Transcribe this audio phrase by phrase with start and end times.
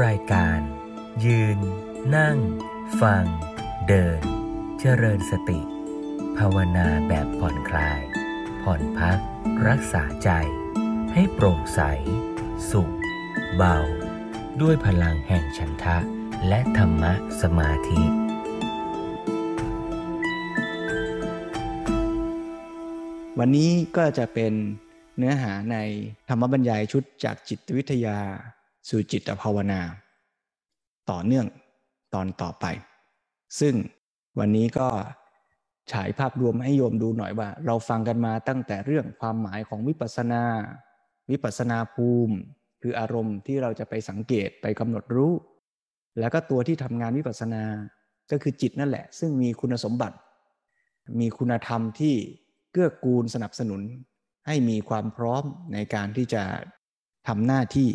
[0.00, 0.60] รายการ
[1.24, 1.58] ยืน
[2.16, 2.38] นั่ง
[3.00, 3.24] ฟัง
[3.88, 4.20] เดิน
[4.80, 5.60] เจริญสติ
[6.36, 8.00] ภาวนาแบบผ่อนคลาย
[8.62, 9.18] ผ่อนพัก
[9.68, 10.30] รักษาใจ
[11.12, 11.80] ให้โปร่งใส
[12.70, 12.94] สุข
[13.56, 13.78] เบา
[14.60, 15.98] ด้วยพลังแห่งฉันทะ
[16.48, 17.12] และธรรมะ
[17.42, 18.02] สมาธิ
[23.38, 24.52] วันนี้ก็จะเป็น
[25.18, 25.76] เนื้อหาใน
[26.28, 28.20] ธรรมบรรยายชุดจากจิตวิทยา
[28.88, 29.80] สู่จิตภาวนา
[31.10, 31.46] ต่อเนื่อง
[32.14, 32.66] ตอนต่อไป
[33.60, 33.74] ซึ่ง
[34.38, 34.88] วันนี้ก็
[35.92, 40.44] ฉายภาพรวมให้โยมดูหน่อยว่า เราฟังกันมาตั้งแต่เรื่องความหมายของวิปัสสนา
[41.30, 42.36] วิปัสสนาภูมิ
[42.82, 45.32] คืออารมณ์ที่เราจะไปสังเกตไปกำหนดรู้
[46.18, 47.62] แล้วก็ตัวที่ทำงานวิปัสสนา
[48.30, 50.16] ก็คือจิตนั่นแหละ ซึ่งมีคุณสมบัติ
[51.20, 52.14] มีคุณธรรมที่
[52.72, 53.80] เกื้อกูลสนับสนุน
[54.46, 56.42] ให้มีความพร้อมในการที่จะ
[57.28, 57.88] ทำหน้าที่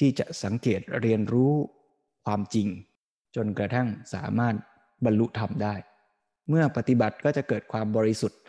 [0.00, 1.52] ที่จะสังเกตเรียนรู้
[2.24, 2.68] ความจริง
[3.36, 4.54] จนกระทั่งสามารถ
[5.04, 5.74] บรรลุธรรมได้
[6.48, 8.40] เมื่อปฏิบัติก็จะเกิดความบริสุทธิ์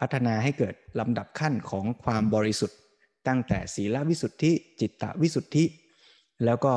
[0.00, 2.78] พัฒนาให้เกิดลำดับขั้นของความบริสุทธิ์
[3.28, 5.64] ตั้งแต่ศีลวิสุทธิ จิตตวิสุทธิ
[6.44, 6.74] แล้วก็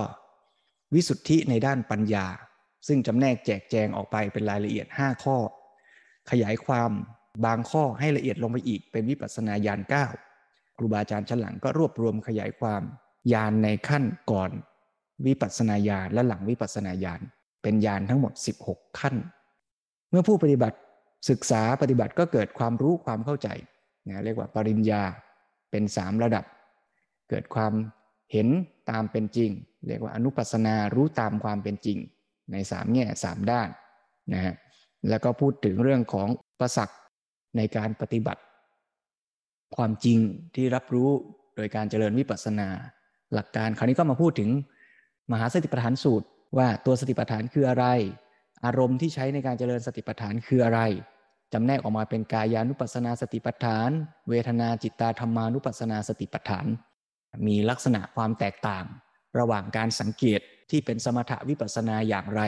[0.96, 2.26] วิสุทธิในด้านปัญญา
[2.88, 5.38] ซึ่งจำแนกแจกแจงออกไปเป็นรายละเอียด 5 ข้อ
[6.32, 6.92] ขยายความ
[7.46, 9.82] บางข้อให้ละเอียดลงไปอีกเป็นวิปัสสนาญาณ
[10.30, 12.82] 9ครูบาอาจารย์ชั้นหลังก็รวบรวมขยายความ
[13.34, 14.52] ญาณในขั้นก่อน
[15.26, 17.22] วิปัสสนาญาณและหลังวิปัสสนาญาณ
[17.64, 18.34] เป็นญาณทั้งหมด
[18.68, 19.16] 16 ขั้น
[20.10, 20.78] เมื่อผู้ปฏิบัติ
[21.30, 23.48] ศึกษาปฏิบัติก็เกิดความรู้ความเข้าใจ
[24.08, 25.02] นะเรียกว่าปริญญา
[25.72, 26.46] เป็น 3 ระดับ
[27.30, 27.74] เกิดความ
[28.32, 28.48] เห็น
[28.90, 29.52] ตามเป็นจริง
[29.88, 31.98] เรียกว่าอนุปัสนารู้ตามความเป็นจริง
[32.52, 33.70] ใน 3 แง่ 3 ด้าน
[34.34, 34.56] นะฮะ
[35.10, 36.28] แล้วก็พูดถึงเรื่องของ
[36.60, 36.94] ประสัก
[37.58, 38.42] ในการปฏิบัติ
[39.76, 40.20] ความจริง
[40.56, 41.10] ที่รับรู้
[41.56, 42.70] โดยการเจริญวิปัสสนา
[43.34, 44.50] หลักการคราวนี้ก็มาพูดถึง
[45.32, 47.86] มหาสติปัฏฐานสูตร ว่าตัวสติปัฏฐานคืออะไร
[48.66, 50.80] อารมณ์ที่ใช้ในการเจริญสติปัฏฐานคืออะไร
[51.54, 53.90] จำแนกออกมาเป็นกายานุปัสนาสติปัฏฐาน
[54.30, 56.66] เวทนาจิตตาธรรมานุปัสนาสติปัฏฐาน
[57.48, 58.86] มีลักษณะความแตกต่าง
[59.40, 60.40] ระหว่างการสังเกต
[60.70, 62.42] ที่เป็นสมถะวิปัสนาอย่างไร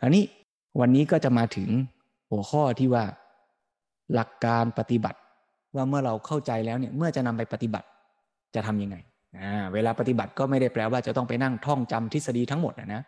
[0.00, 0.24] คราวนี้
[0.80, 1.68] วันนี้ก็จะมาถึง
[2.30, 3.04] หัวข้อที่ว่า
[4.14, 5.18] หลักการปฏิบัติ
[5.76, 7.86] ว่าเมื่อเราเข้าใจแล้วเนี่ยเมื่อจะนำไปปฏิบัติ
[8.54, 8.96] จะทํำยังไง
[9.74, 13.02] เวลาปฏิบัติก็ไม่ได้แปลว่าจะต้องไปนั่งท่องจำทฤษฎีทั้งหมดนะ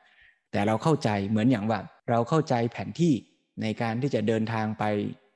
[0.53, 1.79] แต่เราเข้าใจเหมือนอย่างว่า
[2.11, 3.13] เราเข้าใจแผนที่
[3.63, 4.85] ในการที่จะเดินทางไป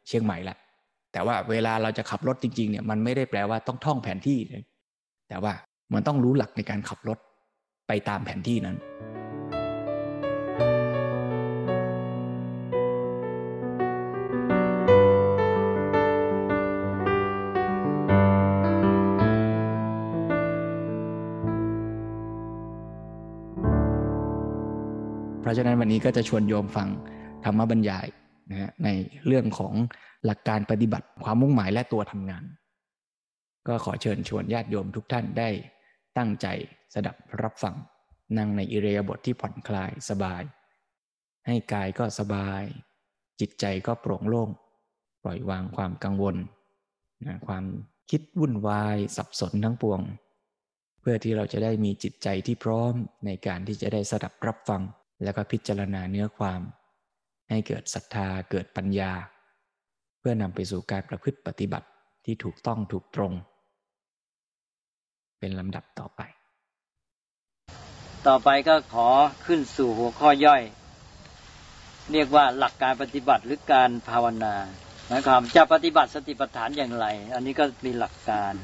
[0.07, 0.57] เชียงใหม่ละ
[1.13, 4.39] แต่ว่าเวลาเราจะขับรถจริงๆเนี่ยมันไม่ได้แปลว่าต้องท่องแผนที่
[5.29, 5.53] แต่ว่า
[5.95, 7.19] มันต้องรู้หลักในการขับรถ
[7.89, 8.77] ไปตามแผนที่นั้น
[25.47, 26.89] เพราะฉะนั้นวันนี้ก็จะชวนโยมฟัง
[27.45, 28.07] ธรรมบรรยาย
[28.51, 28.89] นะฮะใน
[29.27, 29.75] เรื่องของ
[30.25, 32.45] หลักการปฏิบัติความมุ่งหมายและตัวทำงาน
[33.69, 35.51] ก็ขอเชิญชวนญาติโยมทุกท่านได้
[36.19, 36.47] ตั้งใจ
[36.95, 37.75] สดับรับฟัง
[38.37, 40.43] นั่งในอิเรียบทที่ผ่อนคลายสบาย
[41.47, 42.63] ให้กายก็สบาย
[43.41, 44.49] จิตใจก็โปร่งโล่ง
[45.23, 46.37] ปล่อยวางความกังวล
[47.27, 47.65] นะความ
[48.11, 50.01] คิดวุ่นวายสับสนทั้งปวง
[51.01, 52.93] เพื่อที่เราจะได้มีจิตใจที่พร้อม
[53.27, 54.83] ในการที่จะได้สดับรับฟัง
[55.23, 56.61] แล้วก็พิจารณาเนื้อความ
[57.51, 59.13] ให้เกิดศรัทธาเกิดปัญญา
[60.19, 61.89] เพื่อนำไปสู่การประพฤติปฏิบัติ
[62.25, 63.33] ที่ถูกต้องถูกตรง
[65.39, 66.21] เป็นลำดับต่อไป
[68.27, 69.09] ต่อไปก็ขอ
[69.47, 70.63] ขึ้นสู่หัวข้อย่อย
[72.13, 74.55] เรียกว่าหลักการปฏิบัติหรือการภาวนา
[75.15, 78.55] นะครับจะปฏิบัติสติปัฏฐานอย่างไร อันนี้ก็มีหลักการ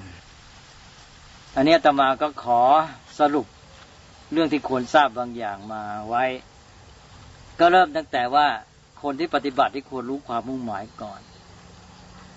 [1.57, 2.61] อันนี้ตมาก็ขอ
[3.21, 3.47] สรุป
[4.33, 6.25] เรื่องที่ควรทราบบางอย่างมาไว้
[7.59, 8.47] ก็เริ่มตั้งแต่ว่า
[9.03, 11.21] คนที่ปฏิบัติที่ควรรู้ความมุ่งหมายก่อน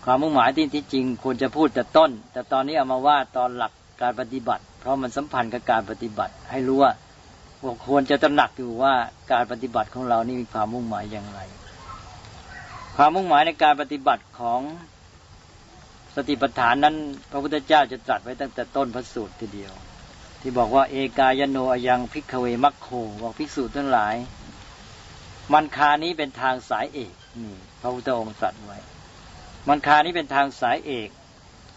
[0.05, 6.91] ความมุ่งหมายที่ที่จริงควรจะพูดแต่ต้น แต่ตอนนี้เอามาว่าตอนหลักการปฏิบัติ เพราะมันสัมพันธ์กับการปฏิบัติ ให้รู้ว่า
[7.87, 8.93] ควรจะตระหนักอยู่ว่า
[9.31, 11.39] การปฏิบัติของเรานี่มีความมุ่งหมายอย่างไร
[12.95, 14.61] ความมุ่งหมายในการปฏิบัติของ
[16.15, 16.95] สติปัฏฐานนั้น
[17.31, 19.73] พระพุทธเจ้าจะตรัสไว้ตั้งแต่ต้นพระสูตรทีเดียว
[20.47, 21.57] ที่บอกว่า เอกายโน
[21.87, 22.87] ยังพิกเวมัคโค
[23.21, 24.15] บอกภิกษุทั้งหลาย
[25.53, 28.77] มันคานี้เป็นทางสายเอกนี่พระพุทธองค์ตรัสไว้
[29.67, 31.09] มันคานี้เป็นทางสายเอก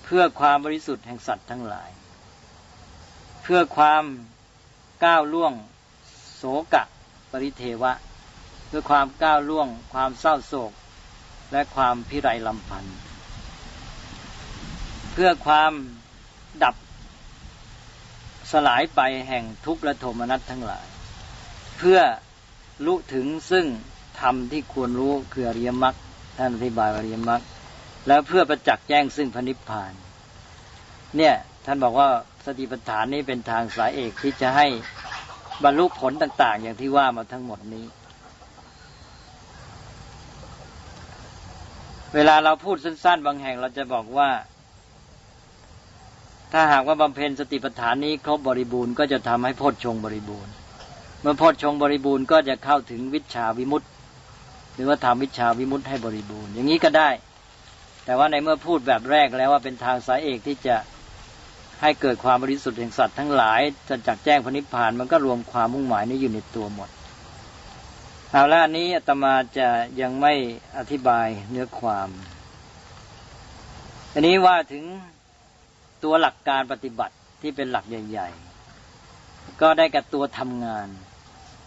[0.05, 1.91] เพื่อความบริสุทธิ์แห่งสัตว์ทั้งหลาย
[3.43, 4.05] เพื่อความ
[5.05, 5.53] ก้าวล่วง
[6.37, 6.43] โศ
[6.75, 6.85] กะ
[7.31, 7.93] ปริเทวะ
[8.67, 10.73] เพื่อความก้าวล่วง ความเศร้าโศก
[11.53, 12.97] และความพิไรลำพันธ์
[15.13, 15.73] เพื่อความ
[16.65, 16.75] ดับ
[18.51, 20.87] สลายไปแห่งทุกข์และโทมนัสทั้งหลาย
[21.79, 22.01] เพื่อ
[22.87, 23.67] รู้ถึงซึ่ง
[24.21, 25.95] ธรรมที่ควรรู้คืออริยมรรค
[26.39, 27.43] ท่านอธิบายอริยมรรค
[28.09, 29.93] แล้วเพื่อประจักษ์แจ้งซึ่งพระนิพพาน
[31.17, 31.35] เนี่ย
[31.67, 32.09] ท่านบอกว่า
[32.45, 34.67] สติปัฏฐานนี้เป็นทางสายเอกที่จะให้
[35.65, 37.85] บรรลุผลต่าง ๆ อย่างที่ว่ามาทั้งหมดนี้
[42.15, 44.31] เวลาเราพูดสั้น ๆ บางแห่งเราจะบอกว่า
[46.53, 50.53] ถ้าหากว่าบำเพ็ญสติปัฏฐานนี้ครบบริบูรณ์ก็จะทำให้โพชงบริบูรณ์
[51.21, 53.87] เมื่อโพชงบริบูรณ์ก็จะเข้าถึงวิชาวิมุตติ
[54.75, 57.11] หรือว่าทำวิชาวิมุตติให้บริบูรณ์ อย่างนี้ก็ได้
[58.05, 60.77] แต่ว่าในเมื่อพูดแบบแรกแล้วว่าเป็นทางสายเอกที่จะ
[61.83, 66.89] ให้เกิดความบริสุทธิ์แห่งสัตว์ทั้งหลายจะจักแจ้งพระนิพพานมันก็รวมความมุ่งหมายนี้อยู่ในตัวหมด
[68.33, 69.69] เอาละอันนี้อาตมาจะ
[70.01, 70.35] ยังไม่
[70.79, 72.09] อธิบายเนื้อความ
[74.15, 74.85] อันนี้ว่าถึง
[76.05, 78.29] ตัวหลักการปฏิบัติที่เป็นหลักใหญ่
[78.95, 80.89] ๆ ก็ได้กับตัวทำงาน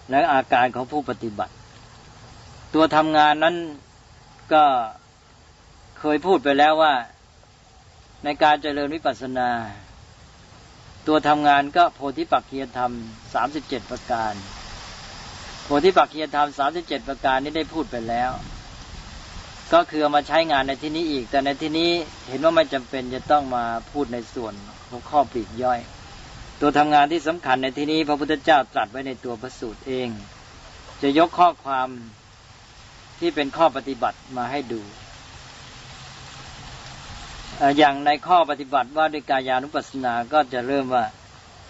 [0.09, 1.53] และอาการของผู้ปฏิบัติ
[2.75, 3.55] ตัวทำงานนั้น
[4.53, 4.63] ก็
[5.99, 6.93] เคยพูดไปแล้วว่า
[8.23, 9.49] ในการเจริญวิปัสสนา
[11.07, 12.91] ตัวทำงานก็โพธิปักขียธรรม
[13.33, 14.33] สามสิบเจ็ดประการ
[15.63, 18.31] โพธิปักขียธรรมสามสิบเจ็ดประการนี้ได้พูดไปแล้ว
[19.73, 21.91] ก็คือเอามาใช้งานในที่นี้อีก แต่ในที่นี้
[22.27, 24.53] เห็นว่าไม่จำเป็นจะต้องมาพูดในส่วน
[24.89, 25.79] หัวข้อปลีกย่อย
[26.61, 30.07] ตัวทำงานที่สำคัญในที่นี้ พระพุทธเจ้าตรัสไว้ในตัวพระสูตรเอง
[31.01, 31.87] จะยกข้อความ
[33.19, 34.81] ที่เป็นข้อปฏิบัติมาให้ดู
[37.77, 41.05] อย่างในข้อปฏิบัติว่าด้วยกายานุปัสสนาก็จะเริ่มว่า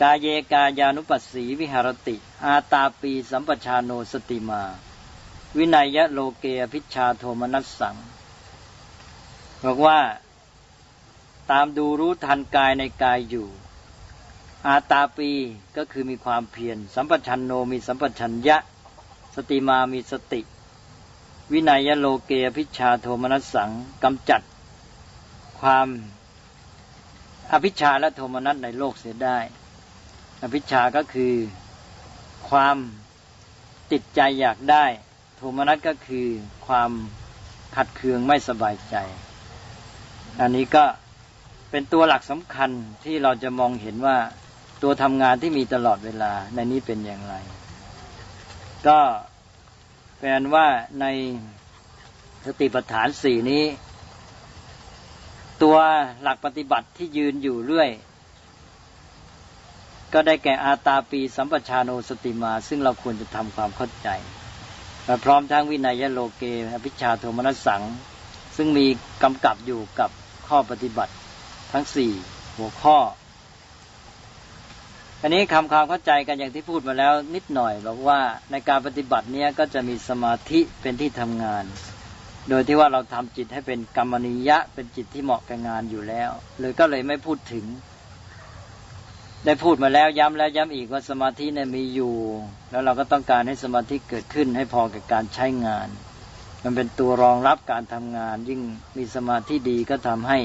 [0.02, 2.16] กายเยกายานุปัสสีวิหารติ
[2.46, 4.64] อาตาปีสัมปชาโนสติมา
[5.58, 7.96] วินัยะโลเกอพิชาโทมนัสสัง
[9.64, 10.00] บอกว่า
[11.52, 13.48] ตามดูรู้ทันกายในกายอยู่
[14.68, 15.32] อาตาปี
[15.78, 18.58] ก็คือมีความเพียรสัมปชาโนมีสัมปชัญญะ
[19.36, 20.42] สติมามีสติ
[21.52, 23.70] วิเนยยะโลเกอภิชฌาโทมนัสสัง
[24.04, 24.42] กำจัด
[25.60, 25.88] ความ
[27.52, 29.38] อภิชฌาและโทมนัสในโลกเสียได้
[30.44, 31.34] อภิชฌาก็คือ
[32.50, 32.78] ความ
[33.92, 34.86] ติดใจอยากได้
[35.44, 36.28] โทมนัสก็คือ
[36.68, 36.92] ความ
[37.76, 38.96] ขัดเคืองไม่สบายใจ
[40.40, 40.84] อันนี้ก็
[41.72, 42.70] เป็นตัวหลักสำคัญ
[43.06, 44.18] ที่เราจะมองเห็นว่า
[44.84, 47.36] ตัวทำงานที่มีตลอดเวลาในนี้เป็นอย่างไร
[48.88, 49.00] ก็
[50.20, 50.68] แปลว่า
[51.02, 51.06] ใน
[52.46, 53.64] สติปัฏฐานสี่นี้
[55.64, 55.78] ตัว
[56.22, 57.90] หลักปฏิบัติที่ยืนอยู่เรื่อย
[60.14, 64.10] ก็ได้แก่อาตาปีสัมปชานโนสติมา ซึ่งเราควรจะทำความเข้าใจ
[65.24, 66.44] พร้อมทั้งวินัยโลเก
[66.74, 67.82] อภิชาโทมนัสสัง
[68.58, 68.86] ซึ่งมี
[69.24, 70.10] กำกับอยู่กับ
[70.48, 71.14] ข้อปฏิบัติ
[71.74, 72.12] ทั้งสี่
[72.58, 72.98] หัวข้อ
[75.22, 78.20] อันนี้คำความเข้าใจกันอย่างที่พูดมาแล้วนิดหน่อยบอกว่า
[78.52, 81.64] ในการปฏิบัติเนี้ยก็จะมีสมาธิเป็นที่ทำงาน
[82.50, 87.66] โดยที่ว่าเราทำจิตให้เป็นกรรมนิยะเป็นจิตที่เหมาะกับงานอยู่แล้วเลยก็เลยไม่พูดถึง
[89.46, 92.14] ได้พูดมาแล้วย้ำแล้วย้ำอีกว่าสมาธิเนี่ยมีอยู่
[92.72, 95.88] แล้วเราก็ต้องการให้สมาธิเกิดขึ้นให้พอกับการใช้งาน
[96.64, 98.62] มันเป็นตัวรองรับการทำงาน ยิ่ง
[98.98, 100.40] มีสมาธิดีก็ทำให้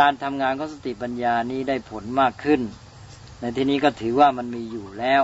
[0.00, 2.60] การทำงานของสติปัญญานี้ได้ผลมากขึ้น
[3.40, 5.22] ในที่นี้ก็ถือว่ามันมีอยู่แล้ว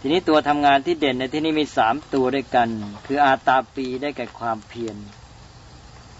[0.00, 2.68] ทีนี้ตัวทำงานที่เด่นในที่นี้มีสามตัวด้วยกัน
[3.06, 4.96] คืออาตาปีได้แก่ความเพียร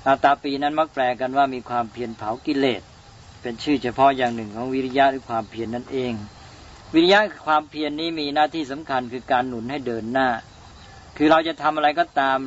[0.07, 2.83] อาตาปีนั้นมักแปลกันว่ามีความเพียรเผากิเลส
[3.43, 6.13] เป็นชื่อเฉพาะอย่างหนึ่งของวิริยะหรือความเพียรนนั่นเอง
[6.95, 10.29] วิริยะความเพียรนนี้มีหน้าที่สำคัญคือการหนุนให้เดินหน้า
[11.17, 12.39] คือเราจะทำอะไรก็ตาม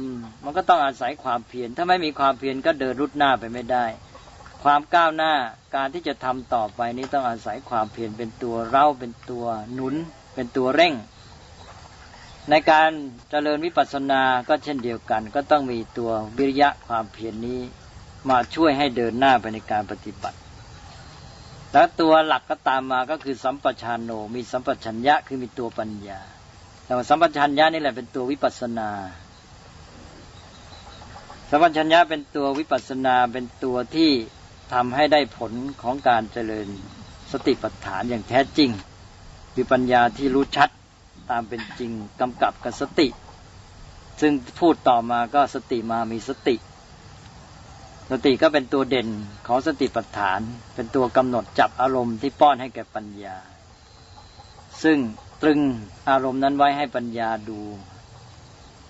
[0.44, 3.86] มันก็ต้องอาศัยความเพียรถ้าไม่มีความเพียรก็เดินรุดหน้าไปไม่ได้
[4.64, 5.34] ความก้าวหน้า
[5.76, 9.96] การที่จะทำต่อไปนี้ต้องอาศัยความเพียรเป็นตัวเร่าเป็นตัวหนุน
[10.34, 10.94] เป็นตัวเร่ง
[12.50, 12.92] ในการ
[13.30, 17.60] เจริญวิปัสสนาก็เช่นเดียวกัน ก็ต้องมีตัววิริยะความเพียรนนี้
[18.30, 20.38] มาช่วยให้เดินหน้าไปในการปฏิบัติ
[21.74, 26.20] แล้วตัวหลักก็ตามมาก็คือสัมปชานโน มีสัมปชัญญะคือมีตัวปัญญา
[26.86, 28.90] แต่ว่าสัมปชัญญะนี่แหละเป็นตัววิปัสนา
[31.50, 34.12] สัมปชัญญะเป็นตัววิปัสนาเป็นตัวที่
[34.74, 36.68] ทำให้ได้ผลของการเจริญ
[37.32, 38.70] สติปัฏฐานอย่างแท้จริง
[39.54, 40.70] คือปัญญาที่รู้ชัด
[41.30, 43.08] ตามเป็นจริงกำกับกับสติ
[44.22, 46.56] ซึ่งพูดต่อมาก็สติมามีสติ
[48.14, 49.10] สติก็เป็นตัวเด่น
[49.48, 50.40] ของสติปัฏฐาน
[50.76, 53.38] เป็นตัวกำหนดจับอารมณ์ที่ป้อนให้แก่ปัญญา
[54.84, 54.98] ซึ่ง
[55.42, 55.60] ตรึง
[56.10, 57.60] อารมณ์นั้นไว้ให้ปัญญาดู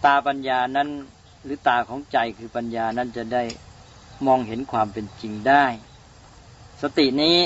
[0.06, 0.90] ตาปัญญานั้น
[1.44, 3.44] หรือตาของใจคือปัญญานั้นจะได้
[4.26, 5.66] มองเห็นความเป็นจริงได้
[6.82, 7.38] สตินี้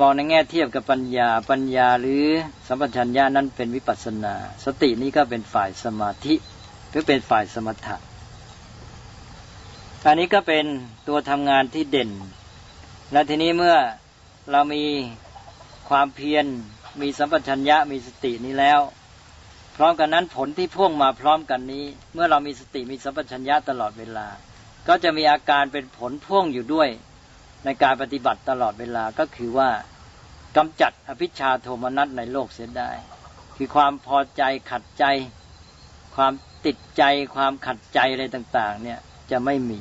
[0.00, 2.24] มองในแง่เทียบกับปัญญา ปัญญาหรือ
[2.66, 4.34] สัมปชัญญะนั้นเป็นวิปัสนา
[4.64, 6.34] สตินี้ก็เป็นฝ่ายสมาธิ
[6.90, 7.96] หรือเป็นฝ่ายสมถะ
[10.08, 10.66] อันนี้ก็เป็น
[11.08, 12.10] ตัวทำงานที่เด่น
[13.12, 13.76] และทีนี้เมื่อ
[14.52, 14.84] เรามี
[15.88, 16.46] ความเพียร
[17.00, 18.80] มีสัมปชัญญะมีสตินี้แล้ว
[19.76, 21.84] พร้อมกันนั้นผลที่พ่วงมาพร้อมกันนี้
[22.14, 24.26] เมื่อเรามีสติมีสัมปชัญญะตลอดเวลา
[24.88, 26.88] ก็จะมีอาการเป็นผลพ่วงอยู่ด้วย
[27.64, 29.70] ในการปฏิบัติตลอดเวลาก็คือว่า
[30.56, 32.90] กำจัดอภิชาโทมนัสในโลกเสียได้
[33.56, 35.04] คือความพอใจขัดใจ
[36.16, 36.32] ความ
[36.66, 37.02] ติดใจ
[37.34, 39.80] ความขัดใจอะไรต่าง ๆ เนี่ย จะไม่มี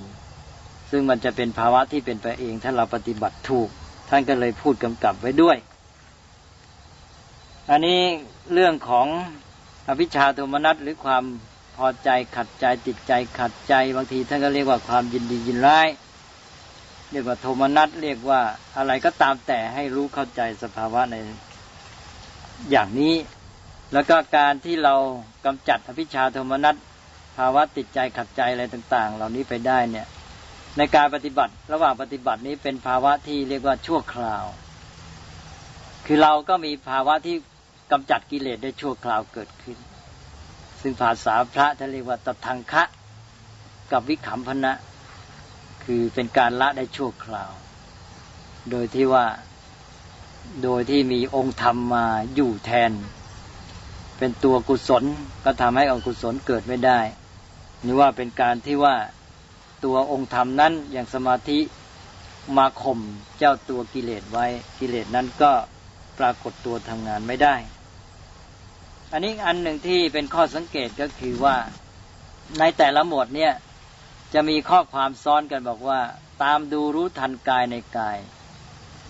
[0.92, 3.70] ซึ่งมันจะเป็นภาวะที่เป็นไปเอง ถ้าเราปฏิบัติถูก
[4.10, 5.58] ท่านก็เลยพูดกำกับไว้ด้วย
[7.70, 8.00] อันนี้
[8.54, 9.08] เรื่องของ
[9.88, 11.24] อภิชาโทมนัสหรือความ
[11.76, 15.88] พอใจขัดใจติดใจขัดใจ บางทีท่านก็เรียกว่าความยินดียินร้าย
[17.12, 18.42] เรียกว่าโทมนัสเรียกว่า
[18.78, 21.16] อะไรก็ตามแต่ให้รู้เข้าใจสภาวะใน
[22.72, 23.16] อย่างนี้
[23.94, 24.96] แล้วก็การที่เรา
[25.46, 26.76] กำจัดอภิชาโทมนัส
[27.38, 30.08] ภาวะติดใจขัดใจอะไรต่าง ๆ เหล่านี้ไปได้เนี่ย
[30.78, 34.46] ในการปฏิบัติ ระหว่างปฏิบัตินี้เป็นภาวะที่เรียกว่าชั่วคราว
[36.06, 37.36] คือเราก็มีภาวะที่
[37.92, 39.78] กำจัดกิเลสได้ชั่วคราวเกิดขึ้น
[40.82, 42.84] ซึ่งภาษาพระท่านเรียกว่าตทังคะ
[43.92, 44.74] กับวิขำพนะ
[45.84, 47.52] คือเป็นการละได้ชั่วคราว
[48.72, 49.26] โดยที่ว่า
[50.64, 52.92] โดยที่มีองค์ธรรมมาอยู่แทน
[54.18, 55.04] เป็นตัวกุศล
[55.46, 57.00] ก็ทำให้องกุศลเกิดไม่ได้
[57.86, 58.96] หรือว่าเป็นการที่ว่า
[59.86, 61.60] ตัวองค์ธรรมนั้นอย่างสมาธิ
[62.58, 63.00] มาข่ม
[63.38, 64.46] เจ้าตัวกิเลสไว้
[64.80, 65.52] กิเลสนั้นก็
[66.20, 67.56] ปรากฏตัวทำงานไม่ได้
[69.12, 71.56] อันนี้อันหนึ่งที่เป็นข้อสังเกตก็คือว่า
[72.60, 73.54] ในแต่ละหมวดเนี่ย
[74.34, 76.00] จะมีข้อความซ้อนกันบอกว่า
[76.44, 78.18] ตามดูรู้ทันกายในกาย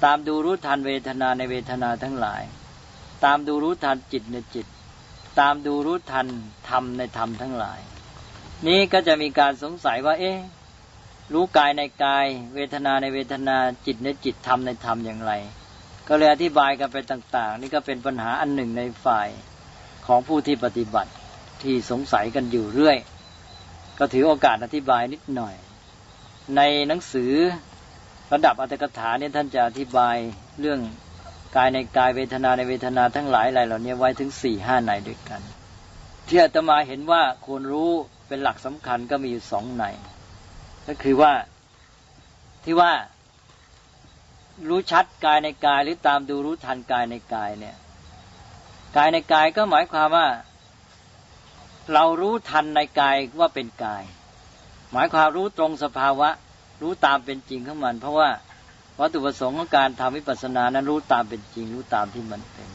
[0.03, 2.43] ตามดูรู้ทันเวทนาในเวทนาทั้งหลาย
[3.25, 4.67] ตามดูรู้ทันจิตในจิต
[5.39, 6.27] ตามดูรู้ทัน
[6.69, 7.79] ธรรมในธรรมทั้งหลาย
[8.67, 10.37] นี้ก็จะมีการสงสัยว่า เอ๊ะ
[11.33, 15.33] รู้กายในกาย เวทนาในเวทนาจิตในจิตธรรมในธรรมอย่างไร
[16.07, 19.27] ก็เลยอธิบายกันไปต่าง ๆ นี่ก็เป็นปัญหาอันหนึ่งในฝ่าย
[20.07, 21.11] ของผู้ที่ปฏิบัติ
[21.63, 22.97] ที่สงสัยกันอยู่เรื่อย
[23.99, 25.55] ก็ถือโอกาสอธิบายนิดหน่อย
[26.55, 27.33] ในหนังสือ
[28.33, 30.15] ระดับอัตถกถาเนี่ยท่านจะอธิบาย
[30.59, 30.79] เรื่อง
[31.55, 35.41] กายในกายเวทนาในเวทนาทั้งหลายอะไรเหล่านี้ไว้ถึงสี่ห้าในด้วยกัน
[36.27, 37.93] ที่อาตมาเห็นว่าควรรู้
[38.27, 39.83] เป็นหลักสำคัญก็มีอยู่สองใน
[40.87, 41.33] ก็คือว่า
[42.63, 42.91] ที่ว่า
[44.69, 47.75] รู้ชัดกายในกายหรือตามดูรู้ทันกายในกายเนี่ย
[48.97, 50.27] กายในกายก็หมายความว่า
[51.93, 54.03] เรารู้ทันในกายว่าเป็นกาย
[54.93, 56.29] หมายความรู้ตรงสภาวะ
[56.81, 58.29] รู้ตามเป็นจริงของมัน เพราะว่า
[58.99, 62.69] วัตถุประสงค์ของการทำวิปัสสนานั้นรู้ตามเป็นจริง รู้ตามที่มันเป็น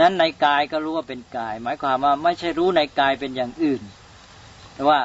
[0.00, 3.82] นั้นในกายก็รู้ว่าเป็นกาย หมายความว่าไม่ใช่รู้ในกายเป็นอย่างอื่น
[4.88, 5.00] ว่า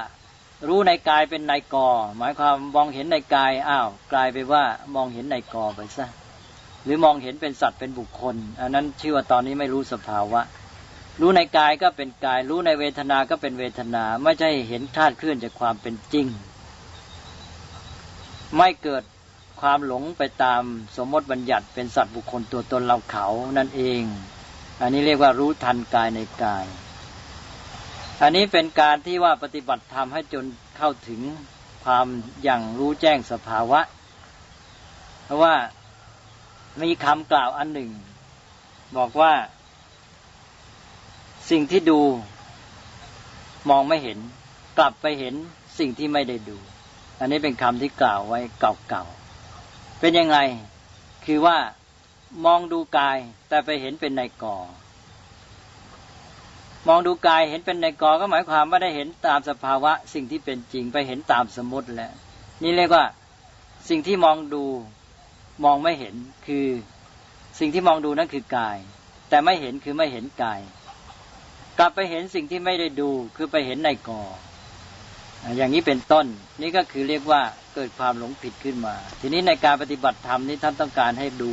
[0.67, 4.63] รู้ในกายเป็นในกอ หมายความมองเห็นในกายอ้าวกลายไปว่า
[4.95, 6.07] มองเห็นในกอไปซะ
[6.83, 10.41] หรือมองเห็นเป็นสัตว์เป็นบุคคล อันนั้นชื่อว่าตอนนี้ไม่รู้สภาวะ
[11.21, 16.27] รู้ในกายก็เป็นกาย รู้ในเวทนาก็เป็นเวทนา ไม่ใช่เห็นธาตุเคลื่อนจากความเป็นจริง
[18.57, 19.03] ไม่เกิด
[19.61, 20.61] ความหลงไปตาม
[20.97, 23.27] สมมติบัญญัติเป็นสัตว์บุคคลตัวตนเราเขา
[23.57, 24.01] นั่นเอง
[24.81, 26.65] อันนี้เรียกว่ารู้ทันกายในกาย
[28.25, 30.45] อันนี้เป็นการที่ว่าปฏิบัติธรรมให้จน
[30.77, 31.21] เข้าถึง
[31.83, 32.07] ความ
[32.43, 33.79] อย่างรู้แจ้งสภาวะ
[35.23, 35.55] เพราะว่า
[36.81, 37.91] มีคำกล่าวอันหนึ่ง
[38.97, 39.33] บอกว่า
[41.49, 41.99] สิ่งที่ดู
[43.69, 44.19] มองไม่เห็น
[44.77, 45.35] กลับไปเห็น
[45.79, 46.57] สิ่งที่ไม่ได้ดู
[47.19, 50.37] อันนี้เป็นคำที่กล่าวไว้เก่าๆ เป็นยังไง
[51.25, 51.57] คือว่า
[52.45, 53.17] มองดูกาย
[53.49, 54.57] แต่ไปเห็นเป็นในกอ
[56.87, 62.13] มองดูกายเห็นเป็นในกอก็หมายความว่าได้เห็นตามสภาวะ สิ่งที่เป็นจริงไปเห็นตามสมมติแล้ว
[62.63, 63.05] นี่เรียกว่า
[63.89, 64.63] สิ่งที่มองดู
[65.65, 66.15] มองไม่เห็น
[66.47, 66.67] คือ
[67.59, 68.77] สิ่งที่มองดูนั่นคือกาย
[69.29, 70.61] แต่ไม่เห็นคือไม่เห็นกาย
[71.79, 74.21] กลับไปเห็นสิ่งที่ไม่ได้ดูคือไปเห็นในกอ
[75.57, 76.25] อย่างนี้เป็นต้น
[76.61, 77.41] นี่ก็คือเรียกว่า
[77.75, 81.51] เกิดความหลงผิดขึ้นมา ทีนี้ในการปฏิบัติธรรมนี้ท่านต้องการให้ดู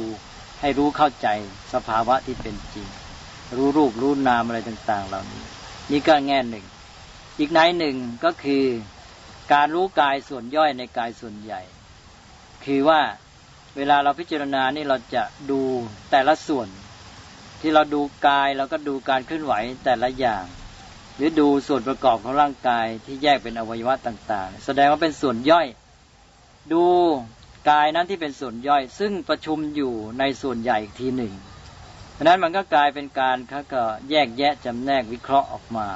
[0.61, 1.29] ให้รู้เข้าใจ
[1.75, 2.89] สภาวะที่เป็นจริง
[3.57, 5.43] รู้รูปรู้นามอะไรต่าง ๆ เหล่านี้
[5.91, 6.65] นี่ก็แง่หนึ่ง
[7.39, 8.65] อีกในหนึ่งก็คือ
[9.53, 11.61] การรู้กายส่วนย่อยในกายส่วนใหญ่
[12.65, 13.01] คือว่า
[13.77, 15.61] เวลาเราพิจารณานี่เราจะดู
[16.11, 16.69] แต่ละส่วน
[17.61, 19.55] ที่เราดูกายเราก็ดูการเคลื่อนไหว
[19.85, 20.45] แต่ละอย่าง
[21.17, 25.67] หรือดูส่วนประกอบของร่างกายที่แยกเป็นอวัยวะต่าง ๆ แสดงว่าเป็นส่วนย่อย
[26.73, 26.85] ดู
[27.71, 31.33] กายนั้นที่เป็นส่วนย่อย ซึ่งประชุมอยู่ในส่วนใหญ่อีกทีหนึ่ง
[32.21, 35.89] เพราะนั้นมันก็กลายเป็นการเขาก็แยกแยะจำแนกวิเคราะห์ออกมา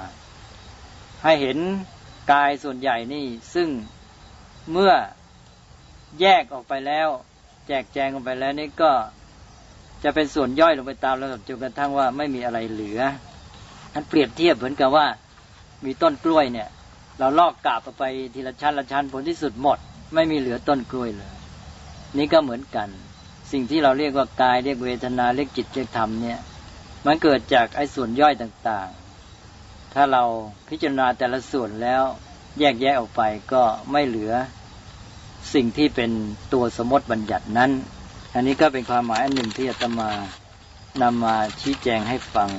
[1.25, 1.59] ให้เห็น
[2.33, 3.69] กายส่วนใหญ่นี่ซึ่ง
[4.73, 4.93] เมื่อ
[6.21, 7.09] แยกออกไปแล้ว
[7.67, 8.93] แจกแจงออกไปแล้วนี่ก็
[10.05, 13.01] จะเป็นส่วนย่อยลงไปตามระดับจนกระทั่งว่าไม่มีอะไรเหลือ
[13.93, 15.07] ท่านเปรียบเทียบเหมือนกับว่า
[15.85, 16.69] มีต้นกล้วยเนี่ย
[17.19, 18.05] เราลอกกาบไป
[18.35, 19.79] ทีละชั้นละชั้นผลที่สุดหมด
[20.15, 21.33] ไม่มีเหลือต้นกล้วยเลย
[22.19, 22.89] นี่ก็เหมือนกัน
[23.57, 26.39] สิ่งที่เราเรียกว่ากายเรียกเวทนาเรียกจิตเรียกธรรมเนี่ย
[27.07, 30.23] มันเกิดจากไอ้ส่วนย่อยต่างๆ ถ้าเรา
[30.69, 32.03] พิจารณาแต่ละส่วนแล้ว
[32.59, 34.33] แยกแยะออกไปก็ไม่เหลือ
[35.55, 36.11] สิ่งที่เป็น
[36.53, 37.71] ตัวสมมติบัญญัตินั้น
[38.35, 40.11] อันนี้ก็เป็นความหมายอันหนึ่งที่อาตมา
[41.03, 42.51] นำมาชี้แจงให้ฟัง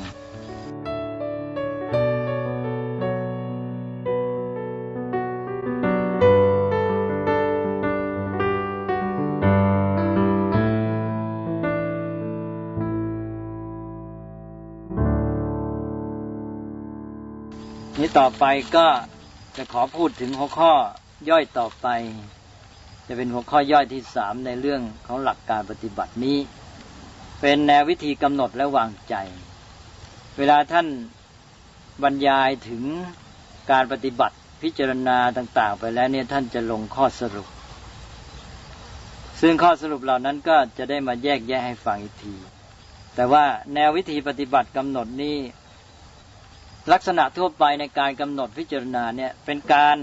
[18.18, 18.46] ต่อไป
[18.76, 18.88] ก็
[19.58, 20.74] จะขอพูดถึงหัวข้อ
[21.30, 21.88] ย่อยต่อไป
[23.08, 26.38] จะเป็นหัวข้อย่อยที่สามในเรื่องของหลักการปฏิบัตินี้
[27.42, 29.16] เป็นแนววิธีกำหนดและวางใจ
[30.38, 30.88] เวลาท่าน
[32.04, 32.84] บรรยายถึง
[33.72, 37.48] การปฏิบัติพิจารณาต่าง ๆ ไปแล้วเนี่ยท่านจะลงข้อสรุป
[39.42, 42.36] ซึ่งข้อสรุปเหล่านั้นก็จะได้มาแยกแยะให้ฟังอีกที
[43.16, 45.38] แต่ว่าแนววิธีปฏิบัติกำหนดนี้
[46.92, 49.98] ลักษณะทั่วไปในการกำหนดพิจารณาเนี่ยเป็นการ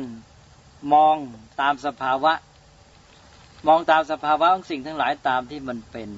[0.93, 1.17] มอง
[1.61, 2.33] ตามสภาวะ
[3.69, 6.11] มองตามสภาวะของสิ่งทั้งหลายตามที่มันเป็น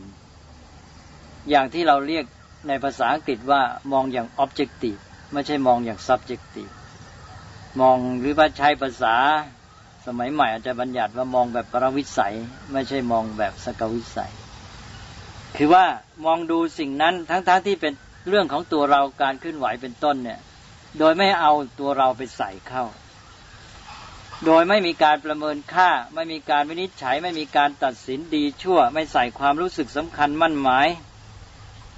[1.50, 2.24] อย่างที่เราเรียก
[2.68, 5.00] ในภาษาอังกฤษว่ามองอย่าง objective
[5.32, 6.72] ไม่ใช่มองอย่าง subjective
[7.80, 9.16] มองหรือว่าใช้ภาษา
[10.06, 12.34] สมัยใหม่อาจจะบัญญัติว่ามองแบบประวิสัย
[12.72, 14.32] ไม่ใช่มองแบบสกวิสัย
[15.56, 15.84] คือว่า
[16.24, 17.92] มองดูสิ่งนั้นทั้งๆทที่เป็น
[18.28, 20.40] เรื่องของตัวเราการเคลื่อนไหวเป็นต้นเนี่ย
[20.98, 22.84] โดยไม่เอาตัวเราไปใส่เข้า
[24.46, 30.88] โดยไม่มีการประเมินค่า ไม่มีการวินิจฉัย ไม่มีการตัดสินดีชั่ว ไม่ใส่ความรู้สึกสำคัญมั่นหมาย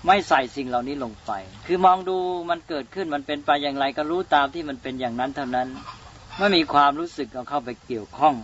[0.06, 1.30] ไม่ใส่สิ่งเหล่านี้ลงไป
[1.66, 2.16] คือมองดู
[2.50, 5.68] มันเกิดขึ้นมันเป็นไปอย่างไรก็รู้ตามที่มันเป็นอย่างนั้นเท่านั้น
[6.38, 8.34] ไม่มีความรู้สึกเอาเข้าไปเกี่ยวข้อง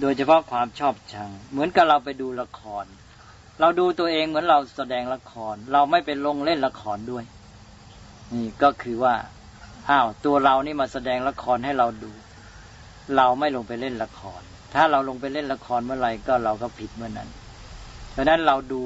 [0.00, 2.84] โดยเฉพาะความชอบชัง เหมือนกับเราไปดูละคร
[3.60, 7.24] เราดูตัวเองเหมือนเราแสดงละคร เราไม่เป็นลงเล่นละครด้วย
[8.34, 9.14] นี่ก็คือว่า
[9.90, 12.12] อ้าวตัวเรานี่มาแสดงละครให้เราดู
[13.16, 14.40] เราไม่ลงไปเล่นละคร
[14.74, 17.28] ถ้าเราลงไปเล่นละครเมื่อไหร่ก็เราก็ผิดเมื่อนั้น
[18.12, 18.82] เพราะนั้นเราดู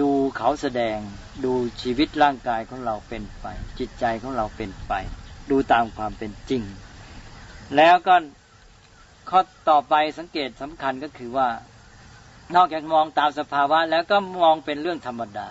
[0.00, 0.98] ดูเขาแสดง
[1.44, 3.46] ดูชีวิตร่างกายของเราเป็นไป
[3.78, 4.92] จิตใจของเราเป็นไป
[5.50, 6.62] ดูตามความเป็นจริง
[7.76, 8.14] แล้วก็
[9.30, 9.40] ข้อ
[9.70, 11.48] ต่อไปสังเกตสำคัญก็คือว่า
[12.54, 15.48] นอกจากมองตามสภาวะ แล้วก็มองเป็นเรื่องธรรมดา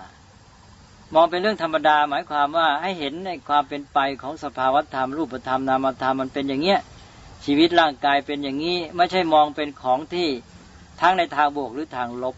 [1.14, 6.80] มองเป็นเรื่องธรรมดา หมายความว่าให้เห็นในความเป็นไปของสภาวธรรมรูปธรรมนามธรรมมันเป็นอย่างเงี้ย
[7.46, 10.30] ชีวิตร่างกายเป็นอย่างนี้ไม่ใช่มองเป็นของที่
[11.02, 12.36] ทั้งในทางบวกหรือทางลบ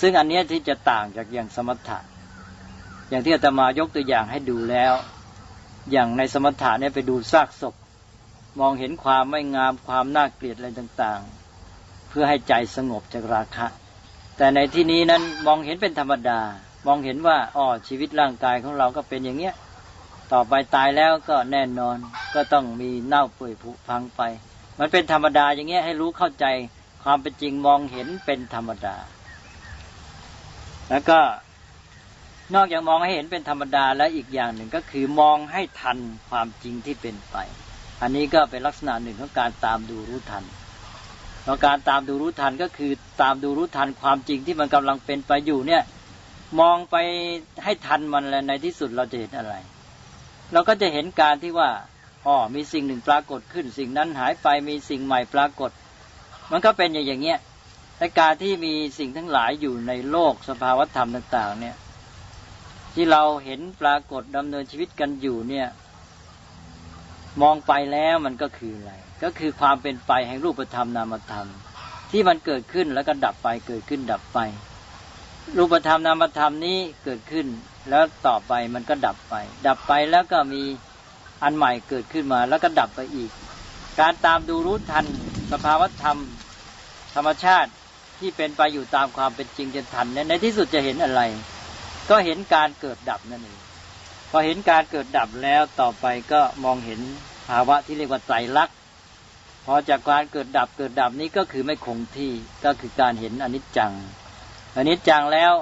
[0.00, 1.98] ซึ่งอันนี้ที่จะต่างจากอย่างสมถะ
[3.08, 4.94] อย่างที่อาตมายกตัวอย่างให้ดูแล้ว
[5.90, 7.74] อย่างในสมถะเนี่ยไปดูซากศพ
[8.60, 11.20] มองเห็นความไม่งามความน่าเกลียดอะไรต่าง
[11.66, 13.66] ๆ เพื่อให้ใจสงบจากราคะ
[14.36, 16.40] แต่ในที่นี้นั้นมองเห็นเป็นธรรมดา
[16.86, 19.54] มองเห็นว่าอ๋อชีวิตร่างกายของเราก็เป็นอย่างเงี้ย
[20.32, 21.96] ต่อไปตายแล้วก็แน่นอน
[22.34, 24.22] ก็ต้องมีเน่าเปื่อยผุพังไป
[24.78, 26.46] มันเป็นธรรมดาอย่างเงี้ยให้รู้เข้าใจ
[27.04, 28.96] ความเป็นจริงมองเห็นเป็นธรรมดา
[30.90, 31.20] แล้วก็
[32.54, 37.36] นอกจากมองให้เห็นเป็นธรรมดาแล้วอีกอย่างหนึ่งก็คือมองให้ทันความจริงที่เป็นไป
[38.02, 40.44] อันนี้ก็เป็นลักษณะหนึ่งของการตามดูรู้ทัน
[41.46, 45.82] เพราะการตามดูรู้ทันก็คือตามดูรู้ทันความจริงที่มันกำลังเป็นไปอยู่เนี่ย
[46.60, 46.96] มองไป
[47.64, 49.54] ให้ทันมันแล้วในที่สุดเราจะเห็นอะไร
[50.52, 51.70] เราก็จะเห็นการที่ว่า
[52.26, 55.70] อ๋อมีสิ่งหนึ่งปรากฏขึ้น สิ่งนั้นหายไปมีสิ่งใหม่ปรากฏ
[56.50, 57.38] มันก็เป็นอย่างเงี้ย
[57.98, 61.76] แต่การที่มีสิ่งทั้งหลายอยู่ในโลกสภาวธรรมต่าง ๆ เนี่ย
[62.94, 65.66] ที่เราเห็นปรากฏดำเนินชีวิตกันอยู่เนี่ย
[67.42, 71.48] มองไปแล้วมันก็คืออะไร ก็คือความเป็นไปแห่งรูปธรรมนามธรรม
[72.10, 74.38] ที่มันเกิดขึ้นแล้วก็ดับไปเกิดขึ้นดับไป
[75.58, 77.46] รูปธรรมนามธรรมนี้เกิดขึ้น
[77.90, 79.34] แล้วต่อไปมันก็ดับไป
[79.66, 80.62] ดับไปแล้วก็มี
[81.42, 83.30] อันใหม่เกิดขึ้นมาแล้วก็ดับไปอีก
[84.00, 85.04] การตามดูรู้ทัน
[85.52, 86.18] สภาวธรรม
[87.14, 87.70] ธรรมชาติ
[88.18, 91.22] ที่เป็นไปอยู่ตามความเป็นจริงจะทันเนี่ยในที่สุดจะเห็นอะไร
[92.10, 93.60] ก็เห็นการเกิดดับนั่นเอง
[94.30, 97.00] พอเห็นการเกิดดับแล้วต่อไปก็มองเห็น
[97.48, 98.75] ภาวะที่เรียกว่าไตรลักษณ
[99.66, 102.32] พอจากการเกิดดับเกิดดับนี้ก็คือไม่คงที่
[102.64, 103.92] ก็คือการเห็นอนิจจัง
[104.76, 105.52] อนิจจังแล้ว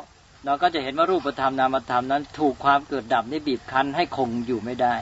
[0.44, 4.94] เราก็จะเห็นว่ารูปธรรมนามธรรมนั้น ถูกความเกิดดับนี้บีบคั้นให้คงอยู่ไม่ได้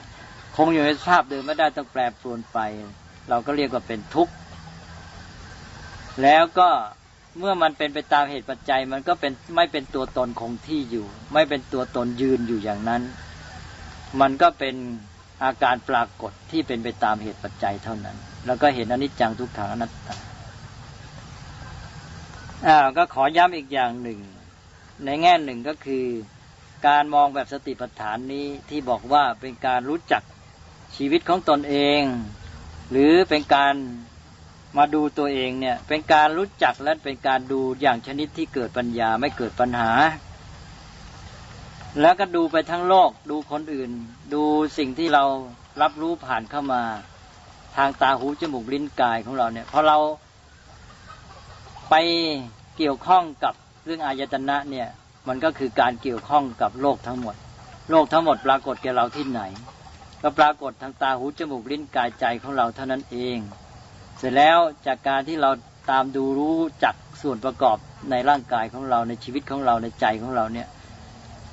[0.56, 2.58] คงอยู่ในสภาพเดิมไม่ได้ต้องแปรปรวนไป
[3.28, 4.34] เราก็เรียกว่าเป็นทุกข์
[6.22, 6.68] แล้วก็
[7.38, 13.02] เมื่อมันเป็นไปตามเหตุปัจจัยมันก็เป็นไม่เป็นตัวตนคงที่อยู่ ไม่เป็นตัวตนยืนอยู่อย่างนั้น
[14.20, 14.74] มันก็เป็น
[15.44, 20.16] อาการปรากฏที่เป็นไปตามเหตุปัจจัยเท่านั้น แล้วก็เห็นอนิจจังทุกขังอนัตตา
[22.66, 24.20] อ่าก็ขอย้ำอีกอย่างหนึ่ง
[25.04, 26.04] ในแง่หนึ่งก็คือ
[26.86, 30.22] การมองแบบสติปัฏฐานนี้ที่บอกว่าเป็นการรู้จัก
[30.96, 32.02] ชีวิตของตนเอง
[32.90, 33.74] หรือเป็นการ
[34.78, 39.90] มาดูตัวเองเนี่ยเป็นการรู้จักและเป็นการดูอย่างชนิดที่เกิดปัญญาไม่เกิดปัญหา
[42.00, 43.90] แล้วก็ดูไปทั้งโลก ดูคนอื่น
[44.34, 44.42] ดู
[44.78, 45.24] สิ่งที่เรา
[45.82, 46.82] รับรู้ผ่านเข้ามา
[47.76, 49.98] ทางตาหูจมูกลิ้นกายของเราเนี่ยพอเรา
[51.90, 51.94] ไป
[52.76, 53.54] เกี่ยวข้องกับ
[53.84, 54.88] เรื่องอายตนะเนี่ย
[55.28, 57.36] มันก็คือการเกี่ยวข้องกับโลกทั้งหมด
[57.90, 59.42] โลกทั้งหมดปรากฏแก่เราที่ไหน
[60.22, 63.38] ก็ปรากฏทางตาหูจมูกลิ้นกายใจของเราเท่านั้นเอง
[64.18, 65.50] เสร็จแล้วจากการที่เรา
[65.90, 67.76] ตามดูรู้จักส่วนประกอบ
[68.10, 70.68] ในร่างกายของเราในชีวิตของเราในใจของเราเนี่ย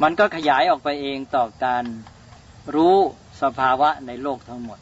[0.04, 1.84] มันก็ขยายออกไปเองต่อการ
[2.76, 2.96] รู้
[3.42, 4.80] สภาวะในโลกทั้งหมด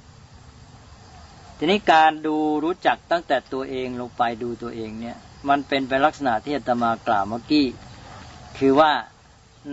[1.57, 5.17] ทีนี้การดูรู้จักตั้งแต่ตัวเองลงไปดูตัวเองเนี่ย
[5.49, 7.65] มันเป็นไปลักษณะที่อาตมากล่าวเมื่อกี้
[8.57, 8.91] คือว่า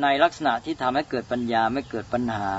[0.03, 2.51] ในลักษณะที่ทำให้เกิดปัญญาไม่เกิดปัญหา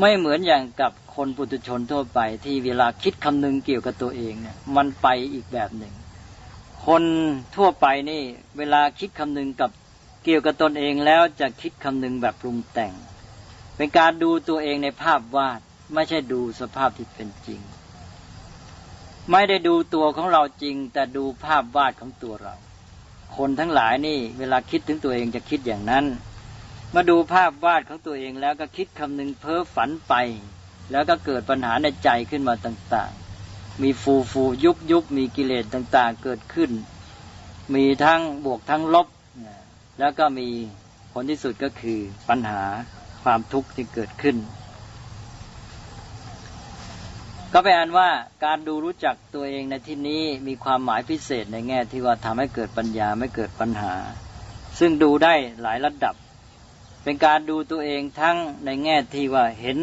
[0.00, 5.94] ไม่เหมือนอย่างกับคนปุถุชนทั่วไป ที่เวลาคิดคำนึงเกี่ยวกับตัวเองเนี่ยมันไปอีกแบบหนึ่ง
[6.86, 7.02] คน
[7.56, 8.22] ทั่วไปนี่
[8.58, 9.70] เวลาคิดคำนึงกับ
[10.24, 12.92] เกี่ยวกับตนเองแล้วจะคิดคำนึงแบบปรุงแต่ง
[13.76, 15.60] เป็นการดูตัวเองในภาพวาด
[15.94, 17.60] ไม่ใช่ดูสภาพที่เป็นจริง
[19.30, 22.54] ไม่ได้ดูตัวของเราจริง แต่ดูภาพวาดของตัวเรา
[23.36, 26.04] คนทั้งหลายนี่ เวลาคิดถึงตัวเองจะคิดอย่างนั้น
[26.94, 30.14] มาดูภาพวาดของตัวเองแล้วก็คิดคำนึงเพ้อฝันไป
[30.90, 36.70] แล้วก็เกิดปัญหาในใจขึ้นมาต่างๆ มีฟูฟูยุบยุบมีกิเลสต่างๆ เกิดขึ้น
[37.74, 39.08] มีทั้งบวกทั้งลบ
[39.98, 40.48] แล้วก็มี
[41.12, 42.62] ผลที่สุดก็คือปัญหา
[43.22, 44.36] ความทุกข์ที่เกิดขึ้น
[47.56, 48.10] ก็แปลว่า
[48.44, 53.94] การดูรู้จักตัวเองในที่นี้มีความหมายพิเศษในแง่ที่ว่าทำให้เกิดปัญญาไม่เกิดปัญหา
[54.78, 56.14] ซึ่งดูได้หลายระดับ
[57.04, 59.78] เป็นการดูตัวเองทั้งในแง่ที่ว่าเห็น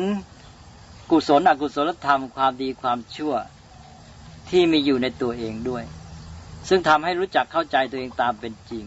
[1.11, 3.33] กุศลอกุศลธรรมความดีความชั่ว
[4.49, 5.83] ที่มีอยู่ในตัวเองด้วย
[6.69, 8.85] ซึ่งทำให้รู้จักเข้าใจตัวเองตามเป็นจริง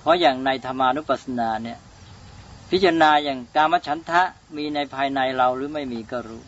[0.00, 1.78] เพราะอย่างในธรรมานุปัสสนาเนี่ย
[2.70, 4.22] พิจารณาอย่างกามฉันทะ
[4.56, 6.44] มีในภายในเราหรือไม่มีก็รู้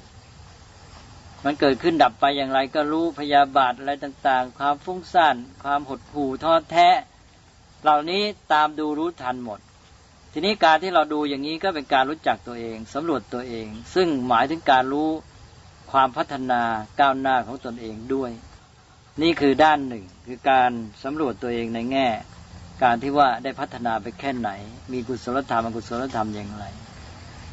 [1.45, 6.89] มันเกิดขึ้นดับไปอย่างไรก็รู้พยาบาทอะไรต่างๆ ความฟุ้งซ่านความหดหู่ท้อแท้
[7.83, 9.61] เหล่านี้ตามดูรู้ทันหมด
[10.33, 15.09] ทีนี้การที่เราดูอย่างนี้ก็เป็นการรู้จักตัวเองสำรวจตัวเอง ซึ่งหมายถึงการรู้
[15.93, 16.63] ความพัฒนา
[17.01, 18.31] ก้าวหน้าของตนเองด้วย
[19.23, 20.71] นี่คือด้านหนึ่งคือการ
[21.05, 22.09] สำรวจตัวเองในแง่
[22.83, 24.51] การที่ว่าได้พัฒนาไปแค่ไหน
[24.93, 26.65] มีกุศลธรรมอกุศลธรรมอย่างไร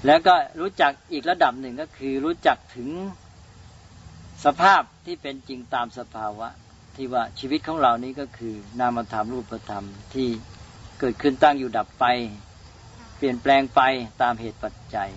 [0.05, 2.89] แล้วก็รู้จักอีกระดับหนึ่งก็คือรู้จักถึง
[4.45, 6.47] สภาพที่เป็นจริงตามสภาวะ
[6.95, 10.29] ที่ว่าชีวิตของเรานี้ก็คือ นามธรรมรูปธรรมที่
[10.99, 12.05] เกิดขึ้นตั้งอยู่ดับไป
[13.17, 13.81] เปลี่ยนแปลงไป
[14.21, 15.09] ตามเหตุปัจจัย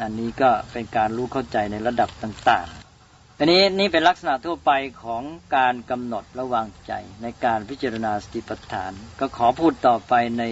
[0.00, 4.70] อันนี้ก็เป็นการรู้เข้าใจในระดับต่างๆอันนี้นี่เป็นลักษณะทั่วไป
[5.02, 5.22] ของ
[5.56, 6.92] การกำหนดระวางใจ
[7.22, 10.44] ในการพิจารณาสติปัฏฐาน ก็ขอพูดต่อไปใน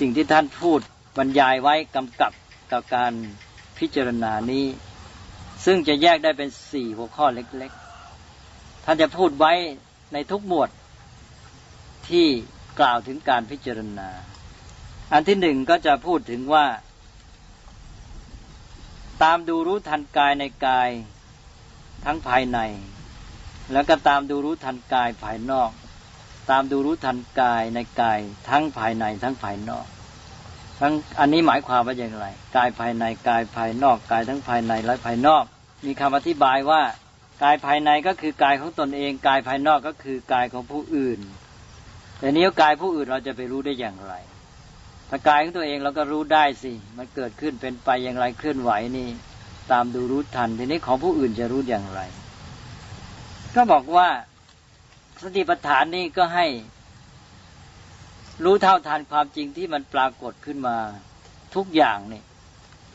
[0.00, 0.80] สิ่งที่ท่านพูด
[1.18, 2.32] บรรยายไว้กำกับ
[2.72, 3.12] กับการ
[3.78, 4.64] พิจารณานี้
[5.64, 9.52] ซึ่งจะแยกได้เป็นสี่หัวข้อเล็กๆ ท่านจะพูดไว้
[10.12, 10.70] ในทุกหมวด
[12.08, 12.26] ที่
[12.80, 14.10] กล่าวถึงการพิจารณา
[15.12, 16.66] อันที่หนึ่งก็จะพูดถึงว่า
[19.22, 20.90] ตามดูรู้ทันกายในกาย
[22.04, 22.58] ทั้งภายใน
[23.72, 25.70] แล้วก็ตามดูรู้ทันกายภายนอก
[26.50, 29.86] ตามดูรู้ทันกายในกายทั้งภายในทั้งภายนอก
[30.80, 35.44] ทั้งอันนี้หมายความว่าอย่างไร กายภายในกายภายนอก กายทั้งภายในและภายนอก
[35.84, 36.82] มีคำอธิบายว่า
[37.42, 41.20] กายภายในก็คือกายของตนเอง กายภายนอกก็คือกายของผู้อื่น
[42.18, 44.14] แต่นี้กายผู้อื่นเราจะไปรู้ได้อย่างไร
[45.10, 49.08] ถ้ากายของตัวเองเราก็รู้ได้สิ มันเกิดขึ้นเป็นไปอย่างไรเคลื่อนไหวนี่
[49.72, 52.00] ตามดูรู้ทัน ทีนี้ของผู้อื่นจะรู้อย่างไร
[53.54, 54.08] ก็บอกว่า
[55.22, 56.46] สติปัฏฐานนี่ก็ให้
[58.44, 60.76] รู้เท่าทันความจริงที่มันปรากฏขึ้นมา
[61.54, 62.22] ทุกอย่างนี่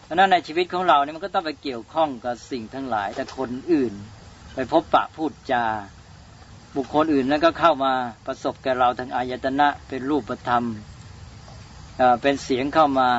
[0.07, 3.93] เพราะนั้นในชีวิตของเราเนี่ยมันก็ต้องไปเกี่ยวข้องกับสิ่งทั้งหลาย แต่คนอื่น
[4.55, 5.65] ไปพบปะพูดจา
[6.75, 7.93] บุคคลอื่นนั้นก็เข้ามา
[8.25, 10.63] ประสบแก่เราทางอายตนะเป็นรูปธรรม
[12.21, 13.09] เป็นเสียงเข้ามา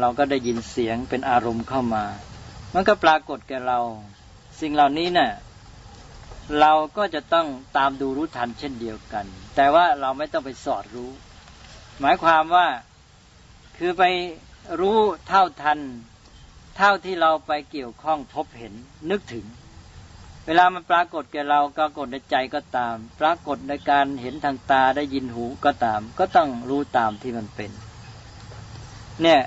[0.00, 2.04] เราก็ได้ยินเสียงเป็นอารมณ์เข้ามา
[2.74, 3.80] มันก็ปรากฏแก่เรา
[4.60, 5.32] สิ่งเหล่านี้เนะ่ย
[6.60, 11.10] เราก็จะต้องตามดูรู้ทันเช่นเดียวกัน แต่ว่าเราไม่ต้องไปสอดรู้
[12.00, 12.66] หมายความว่า
[13.78, 14.04] คือไป
[14.80, 14.96] รู้
[15.28, 15.78] เท่าทัน
[16.76, 18.72] เท่าที่เราไปเกี่ยวข้องพบเห็น
[19.10, 19.46] นึกถึง
[20.46, 27.70] เวลามันปรากฏแก่เราปรากฏในใจก็ตาม ปรากฏในการเห็นทางตาได้ยินหูก็ตาม ก็ต้องรู้ตามที่มันเป็น
[29.22, 29.42] เนี่ย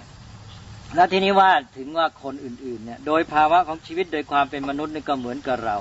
[0.95, 5.77] แล้วทีนี้ว่าถึงว่าคนอื่นๆเนี่ย โดยภาวะของชีวิตโดยความเป็นมนุษย์นี่ก็เหมือนกับเรา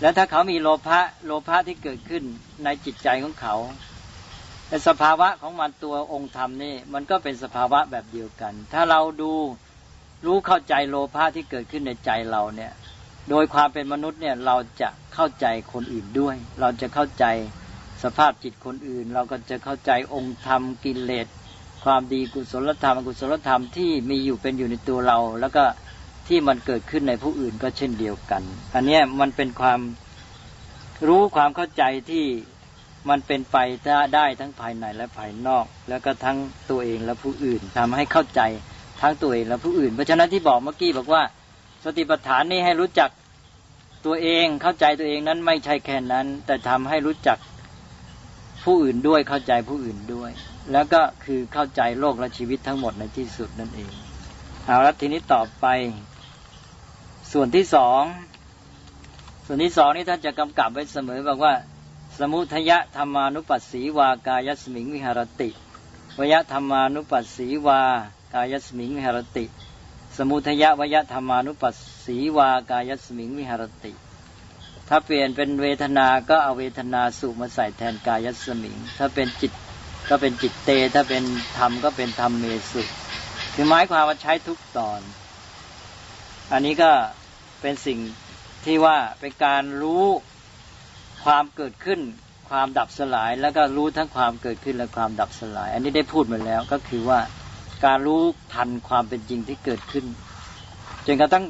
[0.00, 2.22] แล้วถ้าเขามีโลภะโลภะที่เกิดขึ้น
[2.64, 3.54] ในจิตใจของเขา
[4.68, 9.32] แต่สภาวะของมันตัวองค์ธรรมนี่มันก็เป็นสภาวะแบบเดียวกัน ถ้าเราดู
[10.26, 12.72] รู้เข้าใจโลภะที่เกิดขึ้นในใจเราเนี่ย
[13.30, 17.24] โดยความเป็นมนุษย์เนี่ยเราจะเข้าใจคนอื่นด้วย เราจะเข้าใจ
[18.02, 21.26] สภาพจิตคนอื่น เราก็จะเข้าใจองค์ธรรมกิเลส
[21.84, 25.64] ความดีกุศลธรรมอกุศลธรรมที่มีอยู่เป็นอยู่ในตัวเรา แล้วก็
[26.28, 28.42] ที่มันเกิดขึ้นในผู้อื่นก็เช่นเดียวกัน
[28.74, 29.80] อันนี้มันเป็นความ
[31.06, 32.24] รู้ความเข้าใจที่
[33.08, 33.56] มันเป็นไป
[34.14, 36.36] ได้ทั้งภายในและภายนอก แล้วก็ทั้ง
[36.70, 38.40] ตัวเองและผู้อื่นทำให้เข้าใจ
[39.00, 41.22] ทั้งตัวเองและผู้อื่น เพราะฉะนั้นที่บอกเมื่อกี้บอกว่า
[41.84, 43.10] สติปัฏฐานนี่ให้รู้จัก
[44.04, 47.38] ตัวเองเข้าใจตัวเองนั้นไม่ใช่แค่นั้น แต่ทำให้รู้จัก
[48.64, 50.30] ผู้อื่นด้วยเข้าใจผู้อื่นด้วย
[50.72, 53.90] แล้วก็คือเข้าใจโลกและชีวิตทั้งหมดในที่สุดนั่นเอง
[54.66, 55.66] เอาละทีนี้ต่อไป
[57.32, 58.02] ส่วนที่สอง
[59.46, 61.54] ส่วนที่สองนี่ท่านจะกำกับไว้เสมอบอกว่า
[62.18, 65.50] สมุทยะธรรมานุปัสสีวากายสมิงวิหารติ
[66.18, 67.82] วยธรรมานุปัสสีวา
[68.34, 69.44] กายสมิงวิหารติ
[70.16, 73.92] สมุทยวยธรรมานุปัสสีวากายสมิงวิหารติ
[74.88, 79.52] ถ้าเปลี่ยนเป็นเวทนา ก็เอาเวทนาสุมาใส่แทนกายสมิง ถ้าเป็นจิต
[80.08, 81.24] ก็เป็นจิตเต ถ้าเป็น
[81.58, 82.82] ธรรมก็เป็นธรรมเมสุ
[83.54, 85.00] คือหมายความว่าใช้ทุกตอน
[86.52, 86.90] อันนี้ก็
[87.60, 87.98] เป็นสิ่ง
[88.64, 90.06] ที่ว่าเป็นการรู้
[91.24, 92.00] ความเกิดขึ้น
[92.50, 97.20] ความดับสลาย แล้วก็รู้ทั้งความเกิดขึ้นและความดับสลาย อันนี้ได้พูดมาแล้วก็คือว่า
[97.84, 98.22] การรู้
[98.54, 100.04] ทันความเป็นจริงที่เกิดขึ้น
[101.06, 101.44] จนกระทั่ง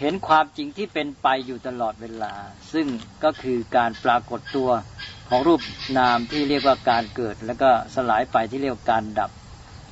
[0.00, 2.32] เห็นความจริงที่เป็นไปอยู่ตลอดเวลา
[2.72, 2.86] ซึ่ง
[3.24, 4.70] ก็คือการปรากฏตัว
[5.28, 5.60] ของรูป
[5.98, 9.30] นามที่เรียกว่าการเกิด แล้วก็สลายไปที่เรียกว่าการดับ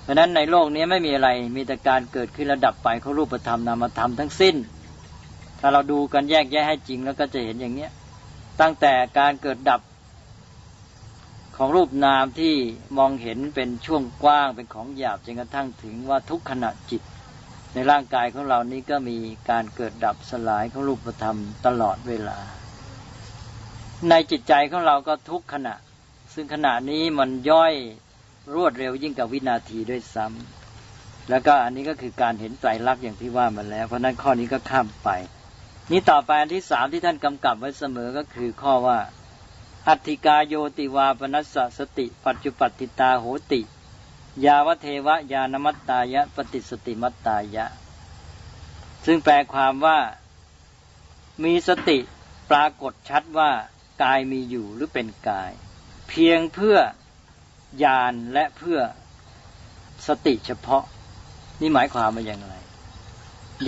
[0.02, 4.56] เพราะฉะนั้นในโลกนี้ไม่มีอะไรมีแต่การเกิดขึ้นและดับไปของรูปธรรมนามธรรมทั้งสิ้น
[5.60, 7.90] ถ้าเราดูกันแยกแยะให้จริงแล้วก็จะเห็นอย่างเนี้ย
[8.60, 9.80] ตั้งแต่การเกิดดับ
[11.62, 12.54] ของรูปนามที่
[12.98, 17.02] มองเห็นเป็นช่วงกว้างเป็นของหยาบจนกระทั่งถึงว่าทุกขณะจิต
[17.74, 19.18] ในร่างกายของเรานี้ก็มี
[19.50, 22.38] การเกิดดับสลายของรูปธรรมตลอดเวลา
[24.08, 25.74] ในจิตใจของเราก็ทุกขณะ
[26.34, 27.74] ซึ่งขณะนี้มันย่อย
[28.54, 35.08] รวดเร็วยิ่งกับวินาทีด้วยซ้ำแล้วก็อันนี้ก็คือการเห็นไตรลักษณ์อย่างที่ว่ามาแล้ว เพราะนั้นข้อนี้ก็ข้ามไป
[35.92, 38.98] นี้ต่อไปอันที่สามที่ท่านกำกับไว้เสมอก็คือข้อว่า
[39.90, 43.60] อัติกาโยติวาปนัสสสติ ปัจจุปัติตาโหติ
[44.44, 47.66] ยาวเทวะยานมัตตายะ ปฏิสติมัตตายะ
[49.06, 49.98] ซึ่งแปลความว่า
[51.44, 51.98] มีสติ
[52.50, 53.50] ปรากฏชัดว่า
[54.02, 55.52] กายมีอยู่หรือเป็นกาย
[56.08, 56.78] เพียงเพื่อ
[57.84, 58.80] ญาณและเพื่อ
[60.06, 60.84] สติเฉพาะ
[61.60, 62.54] นี่หมายความว่าอย่างไร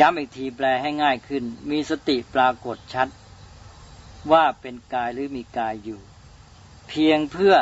[0.01, 3.09] ย้ำอีกทีแปลให้ง่ายขึ้น มีสติปรากฏชัด
[4.33, 6.01] ว่าเป็นกายหรือมีกายอยู่
[6.95, 7.55] เพียงเพื่อ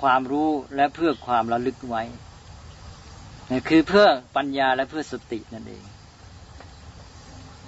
[0.00, 2.02] ความรู้และเพื่อความระลึกไว้
[3.68, 5.84] คือเพื่อปัญญาและเพื่อสตินั่นเอง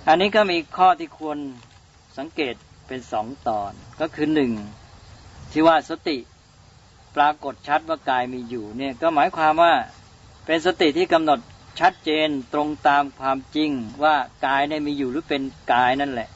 [0.08, 1.38] อันนี้ก็มีข้อที่ควร
[2.18, 2.54] สังเกต
[2.86, 4.52] เป็นสองตอน ก็คือหนึ่ง
[5.52, 6.18] ที่ว่าสติ
[7.16, 9.74] ปรากฏชัดว่ากายมีอยู่เนี่ยก็หมายความว่า
[10.46, 11.38] เป็นสติที่กำหนด
[11.80, 13.70] ชัดเจนตรงตามความจริง
[14.04, 14.14] ว่า
[14.46, 15.42] กายเนี่ยมีอยู่หรือเป็น
[15.72, 16.28] กายนั่นแหละ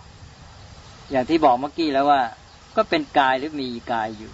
[1.10, 2.22] อย่างที่บอกเมื่อกี้แล้วว่า
[2.76, 4.32] ก็เป็นกายหรือมีกายอยู่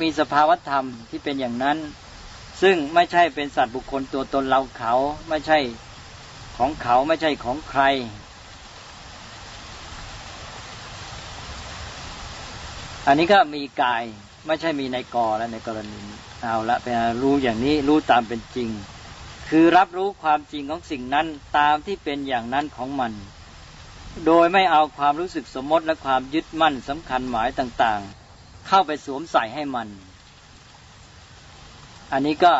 [0.00, 1.78] มีสภาวธรรมที่เป็นอย่างนั้น
[2.62, 4.94] ซึ่งไม่ใช่เป็นสัตว์บุคคลตัวตนเราเขา
[5.28, 5.58] ไม่ใช่
[6.56, 7.82] ของเขาไม่ใช่ของใคร
[13.06, 14.02] อันนี้ก็มีกาย
[14.46, 16.02] ไม่ใช่มีในกอแล้วในกรณี
[16.42, 16.86] เอาละไป
[17.22, 18.70] รู้อย่างนี้รู้ตามเป็นจริง
[19.48, 21.26] คือรับรู้ความจริงของสิ่งนั้น
[21.58, 23.12] ตามที่เป็นอย่างนั้นของมัน
[24.26, 28.23] โดยไม่เอาความรู้สึกสมมติและความยึดมั่นสำคัญหมายต่างๆ
[28.68, 29.88] เข้าไปสวมใส่ให้มัน
[32.12, 32.52] อันนี้ก็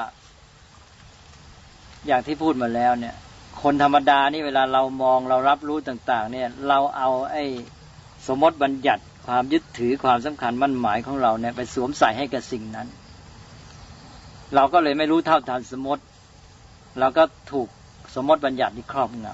[2.07, 3.15] อย่างที่พูดมาแล้วเนี่ย
[3.63, 7.45] คนธรรมดานี่เวลาเรามองเรารับรู้ต่าง ๆ เนี่ย เราเอาไอ้
[8.27, 12.89] สมมติบัญญัติความยึดถือความสำคัญมั่นหมายของเราเนี่ยไปสวมใส่ให้กับสิ่งนั้น
[14.55, 16.03] เราก็เลยไม่รู้เท่าทันสมมติ
[16.99, 17.69] เราก็ถูก
[18.15, 19.27] สมมติบัญญัติที่ครอบง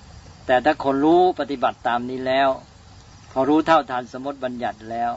[0.00, 2.48] ำแต่ถ้าคนรู้ปฏิบัติตามนี้แล้ว
[3.32, 5.12] พอรู้เท่าทันสมมติบัญญัติแล้ว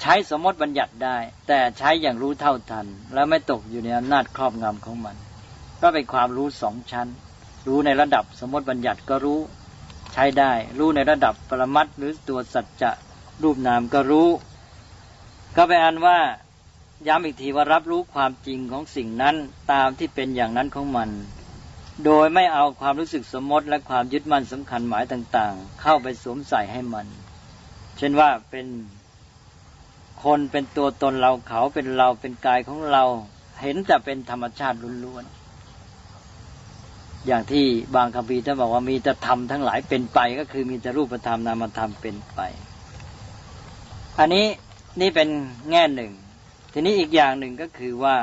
[0.00, 1.16] ใช้สมมติบัญญัติได้
[1.48, 5.16] แต่ใช้อย่างรู้เท่าทัน แล้วไม่ตกอยู่ในอำนาจครอบงำของมัน
[5.82, 7.08] ก็เป็นความรู้สองชั้น
[7.68, 9.40] รู้ในระดับสมมติบัญญัติก็รู้
[10.12, 12.90] ใช้ได้ รู้ในระดับปรมัตหรือตัวสัจจะ
[13.42, 14.28] รูปนามก็รู้
[15.56, 16.18] ก็ไปอันว่า
[17.06, 19.36] ย้ำอีกทีว่ารับรู้ความจริงของสิ่งนั้น
[19.72, 21.10] ตามที่เป็นอย่างนั้นของมัน
[22.04, 27.06] โดยไม่เอาความรู้สึกสมมติและความยึดมั่นสำคัญหมายต่างๆ เข้าไปสวมใส่ให้มัน
[27.98, 28.66] เช่นว่าเป็น
[30.24, 33.04] คนเป็นตัวตนเราเขาเป็นเราเป็นกายของเรา
[33.62, 42.40] เห็นแต่เป็นธรรมชาติล้วนๆอย่างที่บางคำพีท่านบอกว่ามีแต่ธรรมทั้งหลายเป็นไป ก็คือมีแต่รูปธรรมนามธรรมเป็นไป
[44.18, 44.46] อันนี้
[45.00, 45.28] นี่เป็น
[45.70, 46.12] แง่หนึ่ง
[46.72, 48.16] ทีนี้อีกอย่างหนึ่งก็คือว่า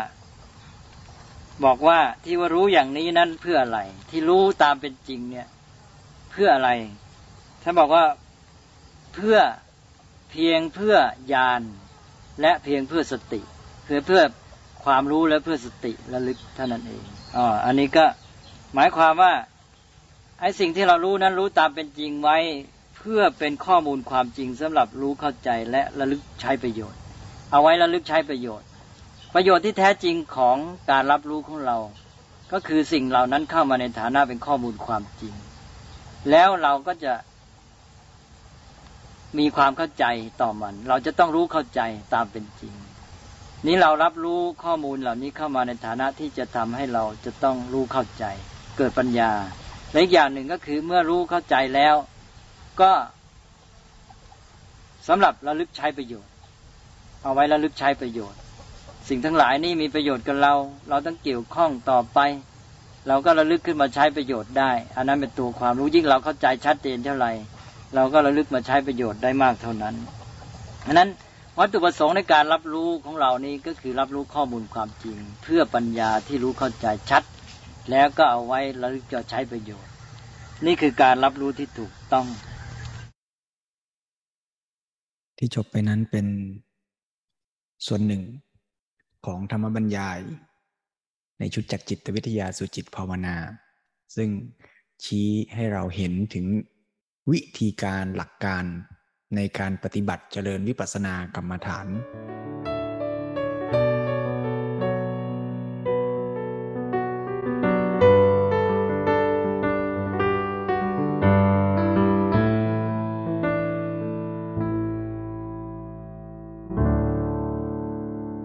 [1.65, 3.79] บอกว่าที่ว่ารู้อย่างนี้นั้นเพื่ออะไร
[4.09, 5.47] ที่รู้ตามเป็นจริงเนี่ย
[6.31, 6.69] เพื่ออะไร
[7.63, 8.05] ท่านบอกว่า
[9.13, 9.37] เพื่อ
[10.31, 10.95] เพียงเพื่อ
[11.33, 11.61] ญาณ
[12.41, 13.41] และเพียงเพื่อสติ
[13.85, 14.23] เพื่อเพื่อ
[14.85, 17.03] ความรู้และเพื่อสติระลึกเท่านั้นเอง
[17.37, 18.05] อ๋ออันนี้ก็
[18.75, 19.33] หมายความว่า
[20.41, 22.37] ไอ้สิ่งที่เรารู้นั้นรู้ตามเป็นจริงไว้
[22.97, 26.99] เพื่อเป็นข้อมูลความจริงสำหรับรู้เข้าใจและระลึกใช้ประโยชน์
[27.51, 28.67] เอาไว้ระลึกใช้ประโยชน์
[29.33, 30.57] ประโยชน์ที่แท้จริงของ
[30.91, 31.77] การรับรู้ของเรา
[32.51, 35.33] ก็คือสิ่งเหล่านั้นเข้ามาในฐานะเป็นข้อมูลความจริง
[36.31, 37.13] แล้วเราก็จะ
[39.39, 40.05] มีความเข้าใจ
[40.41, 41.81] ต่อมัน เราจะต้องรู้เข้าใจ
[42.13, 42.73] ตามเป็นจริง
[43.65, 48.25] นี้เรารับรู้ข้อมูลเหล่านี้เข้ามาในฐานะที่จะทำให้เราจะต้องรู้เข้าใจ
[48.77, 49.31] เกิดปัญญา
[49.91, 51.95] และอีกอย่างหนึ่งก็คือเมื่อรู้เข้าใจแล้ว
[52.81, 52.91] ก็
[55.07, 56.33] สำหรับระลึกใช้ประโยชน์
[57.23, 58.39] เอาไว้ระลึกใช้ประโยชน์
[59.09, 60.53] สิ่งทั้งหลายนี่มีประโยชน์กับเรา
[60.89, 62.19] เราต้องเกี่ยวข้องต่อไป
[63.07, 67.31] เราก็ระลึกขึ้นมาใช้ประโยชน์ได้ อันนั้นเป็นตัวความรู้ยิ่งเราเข้าใจชัดเจนเท่าไหร่
[67.95, 69.95] เราก็ระลึกมาใช้ประโยชน์ได้มากเท่านั้น
[70.85, 71.09] อันนั้น
[71.59, 77.23] วัตถุประสงค์ในการรับรู้ของเรานี้ก็คือรับรู้ข้อมูลความจริง เพื่อปัญญาที่รู้เข้าใจชัด
[77.91, 79.91] แล้วก็เอาไว้ระลึกจะใช้ประโยชน์
[80.65, 82.27] นี่คือการรับรู้ที่ถูกต้อง
[85.37, 86.27] ที่จบไปนั้นเป็น
[87.87, 88.23] ส่วนหนึ่ง
[89.25, 90.19] ของธรรมบรรยาย
[91.39, 93.35] ในชุดจักจิตวิทยาสุจิตภาวนา
[94.15, 94.29] ซึ่ง
[95.03, 96.45] ชี้ให้เราเห็นถึง
[97.33, 98.65] วิธีการหลักการ
[99.35, 101.87] ในการปฏิบัติเจริญวิปัสสนากรรมฐาน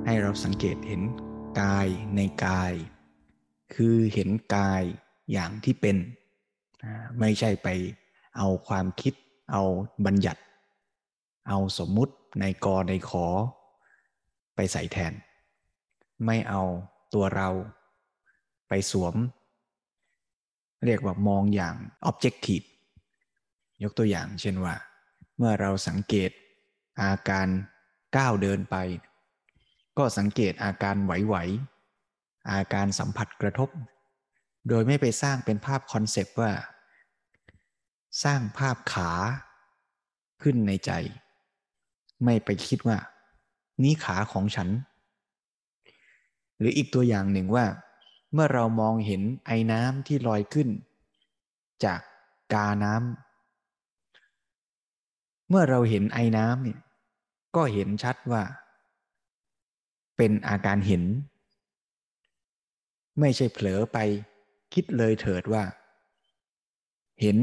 [0.07, 1.03] ให้เราสังเกตเห็น
[1.61, 2.73] กายในกาย
[3.75, 4.83] คือเห็นกาย
[5.33, 5.97] อย่างที่เป็น
[7.21, 7.69] ไม่ใช่ไป
[8.37, 9.15] เอาความคิด
[9.53, 9.63] เอา
[10.07, 10.41] บัญญัติ
[11.49, 13.27] เอาสมมุติในกอในขอ
[14.55, 15.13] ไปใส่แทน
[16.27, 16.63] ไม่เอา
[17.15, 17.49] ตัวเรา
[18.69, 19.15] ไปสวม
[20.85, 21.75] เรียกว่ามองอย่าง
[22.11, 22.67] objective
[23.83, 24.75] ยกตัวอย่างเช่นว่า
[25.37, 26.31] เมื่อเราสังเกต
[27.03, 27.49] อาการ
[28.17, 28.77] ก้าวเดินไป
[29.99, 33.69] ก็สังเกตอาการไหวๆอาการสัมผัสกระทบ
[34.69, 36.53] โดยไม่ไปสร้างเป็นภาพ concept ว่า
[38.23, 39.11] สร้างภาพขา
[40.43, 40.91] ขึ้นในใจ
[42.25, 42.99] ไม่ไปคิดว่า
[43.83, 44.69] นี่ขาของฉัน
[46.59, 47.67] หรืออีกตัวอย่างหนึ่งว่า
[48.33, 50.69] เมื่อเรามองเห็นไอน้ำที่ลอยขึ้น
[51.85, 52.01] จาก
[52.53, 56.81] กาน้ำเมื่อเราเห็นไอ้น้ำเนี่ย
[57.57, 58.43] ก็เห็นชัดว่า
[60.17, 61.03] เป็นอาการเห็น
[63.21, 63.99] ไม่ใช่เผลอไป
[64.75, 65.65] คิดเลยเถิดว่า
[67.21, 67.37] เห็น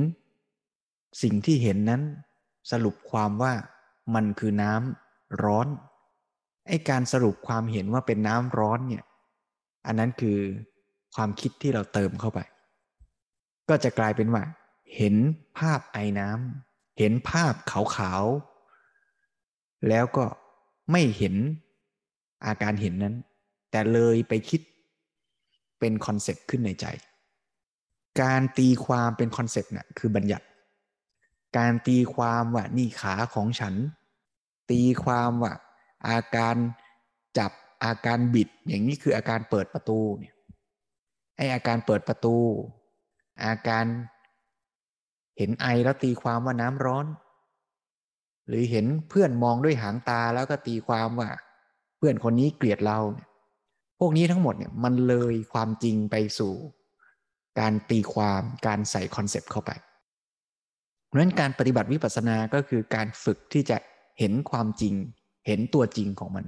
[1.22, 2.02] สิ่งที่เห็นนั้น
[2.72, 3.54] สรุปความว่า
[4.15, 5.67] มันคือน้ำร้อน
[6.67, 9.04] ไอการสรุปความเห็นว่าเป็นน้ำร้อนเนี่ย
[9.86, 10.38] อันนั้นคือ
[11.15, 12.40] ความคิดที่เราเติมเข้าไป
[13.69, 14.44] ก็จะกลายเป็นว่า
[14.96, 15.15] เห็น
[15.58, 20.25] ภาพไอน้ำเห็นภาพขาวๆ แล้วก็
[20.92, 21.36] ไม่เห็น
[22.46, 23.15] อาการเห็นนั้น
[23.71, 24.62] แต่เลยไปคิด
[25.79, 26.86] เป็น concept ขึ้นในใจ
[28.21, 30.46] การตีความเป็น concept เนี่ยคือบัญญัติ
[31.58, 33.75] การตีความว่านี่ขาของฉัน
[34.71, 35.54] ตีความว่า
[36.08, 36.56] อาการ
[37.37, 37.52] จับ
[37.83, 40.35] อาการบิด อย่างนี้คืออาการเปิดประตูเนี่ย
[41.37, 42.37] ไออาการเปิดประตู
[43.45, 43.85] อาการ
[45.37, 47.06] เห็นไอแล้วตีความว่าน้ำร้อน
[48.47, 51.29] หรือเห็นเพื่อนมองด้วยหางตาแล้วก็ตีความว่า
[51.97, 53.27] เพื่อนคนนี้เกลียดเราเนี่ย
[54.00, 56.54] พวกนี้ทั้งหมดเนี่ยมันเลยความจริงไปสู่
[57.60, 59.71] การตีความการใส่คอนเซปต์เข้าไป
[61.10, 63.78] เพราะฉะนั้นการปฏิบัติวิปัสสนาก็คือการฝึกที่จะ
[64.20, 64.94] เห็นความจริง
[65.48, 66.46] เห็นตัวจริงของมัน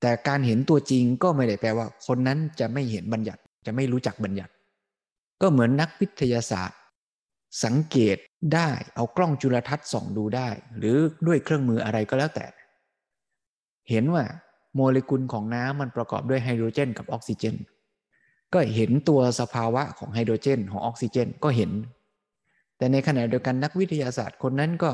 [0.00, 4.52] แต่การเห็นตัวจริงก็ไม่ได้แปลว่า คนนั้นจะไม่เห็นบัญญัติ จะไม่รู้จักบัญญัติ
[5.42, 6.78] ก็เหมือนนักวิทยาศาสตร์
[7.64, 8.16] สังเกต
[8.54, 10.48] ได้เอากล้องจุลทรรศน์ส่องดูได้
[10.78, 10.96] หรือ
[11.26, 12.46] ด้วยเครื่องมืออะไรก็แล้วแต่
[13.90, 14.24] เห็นว่า
[14.74, 17.56] โมเลกุลของน้ำมันประกอบด้วยไฮโดรเจนกับออกซิเจน
[18.54, 21.70] ก็เห็นตัวสภาวะของไฮโดรเจนของออกซิเจน ก็เห็น
[22.76, 24.90] แต่ในขณะเดียวกันนักวิทยาศาสตร์คนนั้นก็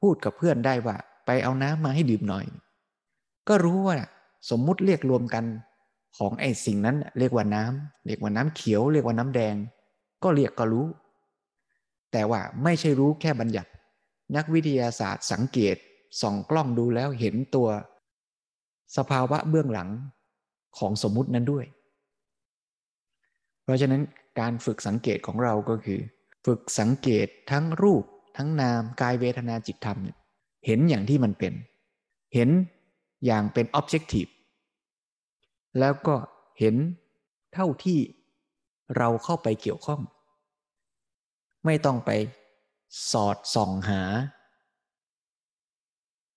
[0.00, 2.46] พูดกับเพื่อนได้ว่า ไปเอาน้ำมาให้ดื่มหน่อย
[3.48, 3.96] ก็รู้ว่า
[4.50, 5.44] สมมุติเรียกรวมกัน
[6.18, 9.54] ของไอ้สิ่งนั้นเรียกว่าน้ำเรียกว่าน้ำเขียว เรียกว่าน้ำแดง
[10.22, 10.86] ก็เรียกก็รู้
[12.12, 13.70] แต่ว่าไม่ใช่รู้แค่บัญญัติ
[14.36, 15.76] นักวิทยาศาสตร์สังเกต
[16.20, 17.68] ส่องกล้องดูแล้วเห็นตัว
[18.96, 19.88] สภาวะเบื้องหลัง
[20.78, 21.66] ของสมมุตินั้นด้วย
[23.62, 24.02] เพราะฉะนั้น
[24.40, 26.00] การฝึกสังเกตของเราก็คือ
[26.44, 28.04] ฝึกสังเกตทั้งรูป
[28.36, 29.98] ทั้งนามกายเวทนาจิตธรรม
[30.66, 31.52] เห็นอย่างที่มันเป็น
[32.34, 32.50] เห็น
[33.26, 34.30] อย่างเป็น objective
[35.78, 36.16] แล้วก็
[36.58, 36.76] เห็น
[37.54, 37.98] เท่าที่
[38.96, 40.00] เราเข้าไปเกี่ยวข้อง
[41.64, 42.10] ไม่ต้องไป
[43.12, 44.02] สอดส่องหา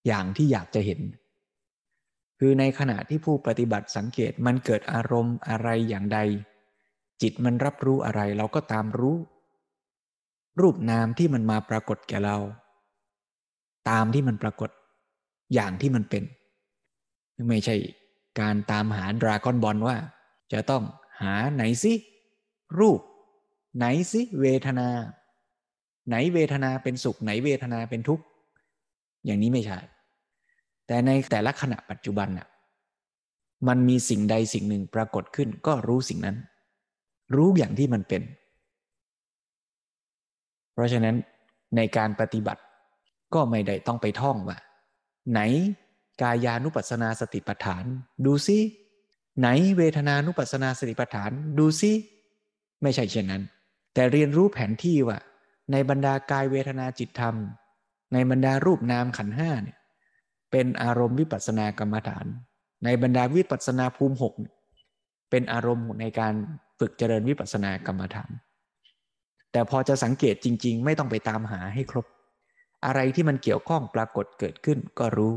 [0.07, 1.01] อย่างที่อยากจะเห็น
[2.39, 6.19] คือในขณะที่ผู้ปฏิบัติสังเกตมันเกิดอารมณ์อะไรอย่างใด
[7.21, 9.17] จิตมันรับรู้อะไรเราก็ตามรู้
[10.59, 12.37] รูปนามที่มันมาปรากฏแก่เรา
[13.89, 14.69] ตามที่มันปรากฏ
[15.53, 16.23] อย่างที่มันเป็น
[17.49, 17.75] ไม่ใช่
[18.39, 19.95] การตามหาดราก้อนบอลว่า
[20.53, 20.83] จะต้อง
[21.21, 21.93] หาไหนสิ
[22.79, 22.99] รูป
[23.77, 24.87] ไหนสิเวทนา
[26.07, 28.23] ไหนเวทนาเป็นสุข ไหนเวทนาเป็นทุกข์
[29.25, 29.79] อย่างนี้ไม่ใช่
[30.87, 32.47] แต่ในแต่ละขณะปัจจุบันน่ะ
[33.67, 36.37] มันมีสิ่งใดสิ่งหนึ่งปรากฏขึ้นก็รู้สิ่งนั้น
[37.35, 38.21] รู้อย่างที่มันเป็น
[40.73, 41.15] เพราะฉะนั้น
[41.75, 42.61] ในการปฏิบัติ
[43.33, 44.57] ก็ไม่ได้ต้องไปท่องว่า
[45.31, 45.39] ไหน
[46.21, 47.83] กายานุปัสสนาสติปัฏฐาน
[48.25, 48.57] ดูซิ
[49.39, 49.47] ไหน
[49.77, 51.91] เวทนานุปัสนาสติปัฏฐาน ดูซิ
[52.81, 53.43] ไม่ใช่เช่นนั้น
[53.93, 55.17] แต่เรียนรู้แผนที่ว่า
[55.71, 57.35] ในบรรดากายเวทนาจิตธรรม
[58.13, 59.77] ในบรรดารูปนามขันห้าเนี่ย
[60.51, 62.25] เป็นอารมณ์วิปัสสนากรรมฐาน
[62.83, 64.33] ในบรรดาวิปัสสนาภูมิหก
[65.29, 66.33] เป็นอารมณ์ในการ
[66.79, 68.31] ฝึกเจริญวิปัสสนากรรมฐาน
[69.51, 72.05] แต่พอจะสังเกตจริง ๆ ไม่ต้องไปตามหาให้ครบ
[72.85, 75.33] อะไรที่มันเกี่ยวข้องปรากฏเกิดขึ้นก็รู้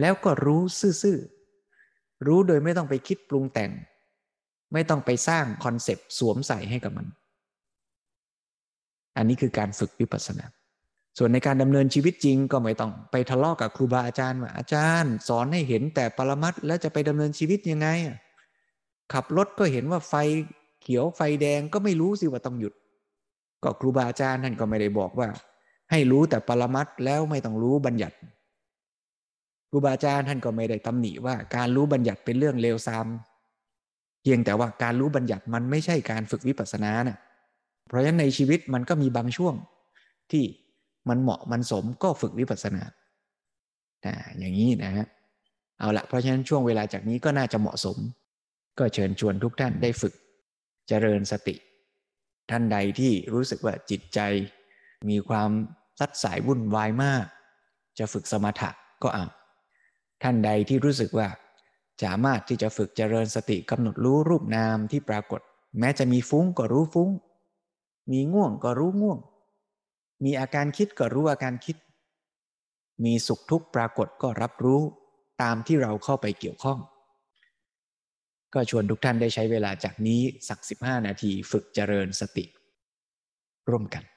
[0.00, 0.60] แล้วก็รู้
[1.02, 3.70] ซื่อๆ รู้โดยไม่ต้องไปคิดปรุงแต่ง
[4.72, 7.06] ไม่ต้องไปสร้างคอนเซปต์สวมใส่ให้กับมัน
[9.16, 10.46] อันนี้คือการฝึกวิปัสสนา
[11.18, 17.88] ส่วนในการดำเนินชีวิตจริงก็ไม่ต้องไปทะเลาะกับครูบาอาจารย์ว่าอาจารย์ สอนให้เห็นแต่ปรมัตแล้วจะไปดำเนินชีวิตยังไง
[19.12, 20.14] ขับรถก็เห็นว่าไฟ
[20.82, 22.72] เขียวไฟแดงก็ไม่รู้สิว่าต้องหยุด
[23.64, 25.28] ก็ครูบาอาจารย์ท่านก็ไม่ได้บอกว่า
[25.90, 28.16] ให้รู้แต่ปรมัตแล้วไม่ต้องรู้บัญญัติ
[29.70, 33.06] ครูบาอาจารย์ท่านก็ไม่ได้ตำหนิว่าการรู้บัญญัติเป็นเรื่องเลวทราม
[34.22, 37.18] เพียงแต่ว่าการรู้บัญญัติมันไม่ใช่การฝึกวิปัสสนานะ่ะ
[37.88, 39.54] เพราะฉะนั้นในชีวิตมันก็มีบางช่วง
[40.30, 40.44] ที่
[41.08, 42.82] มันเหมาะมันสมก็ฝึกวิปัสสนา
[44.04, 45.06] อ่าอย่างนี้นะฮะ
[45.78, 47.96] เอาละเพราะฉะนั้นช่วงเวลาจากนี้ก็น่าจะเหมาะสม
[48.78, 50.14] ก็เชิญชวนทุกท่านได้ฝึก
[50.88, 51.54] เจริญสติ
[52.50, 54.20] ท่านใดที่รู้สึกว่าจิตใจ
[55.08, 55.50] มีความ
[55.98, 57.24] ซัดสายวุ่นวายมาก
[57.98, 58.70] จะฝึกสมถะ
[59.02, 59.26] ก็เอา
[60.22, 61.28] ท่านใดที่รู้สึกว่า
[62.02, 65.40] สามารถที่จะฝึกเจริญสติกำหนดรู้รูปนามที่ปรากฏ
[65.78, 67.10] แม้จะมีฟุ้งก็รู้ฟุ้ง
[68.12, 69.18] มีง่วงก็รู้ง่วง
[70.24, 71.76] มีอาการคิดก็รู้อาการคิด
[73.04, 74.80] มีสุขทุกข์ปรากฏก็รับรู้
[75.42, 76.78] ตามที่เราเข้าไปเกี่ยวข้อง
[78.54, 82.44] ก็ชวนทุกท่านได้ใช้เวลาจากนี้สักสิบห้านาทีฝึกเจริญสติ
[83.70, 84.11] ร่วมกัน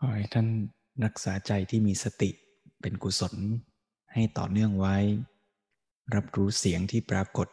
[0.00, 0.48] ขอให้ท่าน
[1.04, 2.30] รักษาใจที่มีสติ
[2.80, 3.34] เป็นกุศล
[4.12, 4.96] ให้ต่อเนื่องไว้
[6.14, 7.48] รับรู้เสียงที่ปรากฏ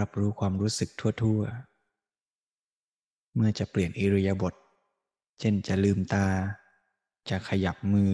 [0.00, 0.90] รับรู้ความรู้สึก
[1.22, 4.54] ทั่วๆ เมื่อจะเปลี่ยนอิริยาบถ
[5.40, 6.26] เช่นจะลืมตา
[7.30, 8.12] จะขยับมือ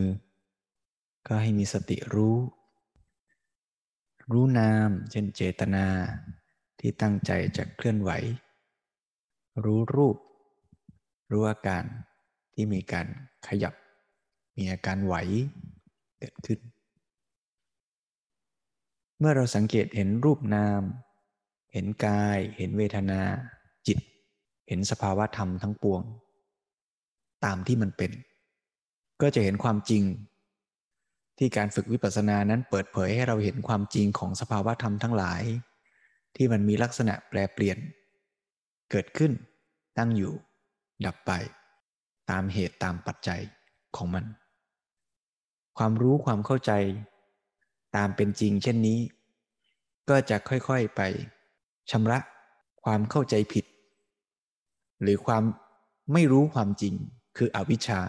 [1.26, 2.36] ก็ให้มีสติรู้
[4.30, 5.86] รู้นาม เช่นเจตนา
[6.80, 8.10] ที่ตั้งใจจะเคลื่อนไหว
[9.64, 10.16] รู้รูป
[11.30, 11.84] รู้อาการ
[12.60, 13.06] ที่มีการ
[13.48, 13.74] ขยับ
[14.56, 15.14] มีอาการไหว
[16.18, 16.58] เกิดขึ้น
[19.18, 20.82] เมื่อเราสังเกตเห็นรูปนาม
[21.72, 23.20] เห็นกาย เห็นเวทนา
[23.86, 23.98] จิต
[24.68, 26.02] เห็นสภาวะธรรมทั้งปวง
[27.44, 28.10] ตามที่มันเป็น
[29.20, 30.02] ก็จะเห็นความจริง
[31.38, 35.42] ที่การฝึกวิปัสสนานั้นเปิดเผยให้เราเห็นความจริงของสภาวะธรรมทั้งหลาย
[36.36, 37.78] ที่มันมีลักษณะแปรเปลี่ยน
[38.90, 39.32] เกิดขึ้น
[39.98, 40.32] ตั้งอยู่
[41.06, 41.32] ดับไป
[42.30, 43.40] ตามเหตุตามปัจจัย
[43.96, 44.24] ของมัน
[45.78, 46.72] ความรู้ความเข้าใจ
[47.96, 48.98] ตามเป็นจริง เช่นนี้
[50.08, 51.00] ก็จะค่อยๆไป
[51.90, 52.18] ชำระ
[52.84, 53.64] ความเข้าใจผิด
[55.02, 55.42] หรือความ
[56.12, 56.94] ไม่รู้ความจริง
[57.36, 58.00] คืออวิชชา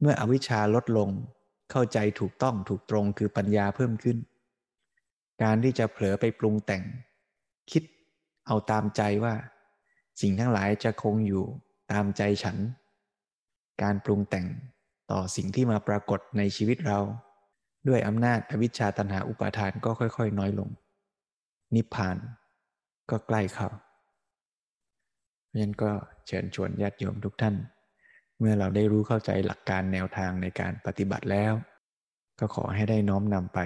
[0.00, 1.10] เมื่ออวิชชาลดลง
[1.70, 4.18] เข้าใจถูกต้องถูกตรงคือปัญญาเพิ่มขึ้น
[5.42, 6.82] การที่จะเผลอไปปรุงแต่ง
[7.70, 7.82] คิด
[8.46, 9.34] เอาตามใจว่า
[10.20, 11.44] สิ่งทั้งหลายจะคงอยู่
[11.92, 12.56] ตามใจฉัน
[13.82, 14.46] การปรุงแต่ง
[15.10, 16.98] ต่อสิ่งที่มาปรากฏในชีวิตเรา
[17.88, 20.68] ด้วยอำนาจอวิชชาตันหาอุปาทานก็ค่อย ๆ น้อยลง
[21.74, 22.16] นิพพาน
[23.10, 23.68] ก็ใกล้เข้า
[25.46, 25.90] เพราะฉะนั้นก็
[26.26, 27.54] เชิญชวนญาติโยมทุกท่าน
[28.38, 31.52] เมื่อเราได้รู้เข้าใจหลักการแนวทางในการปฏิบัติแล้ว
[32.38, 33.58] ก็ขอให้ได้น้อมนำไป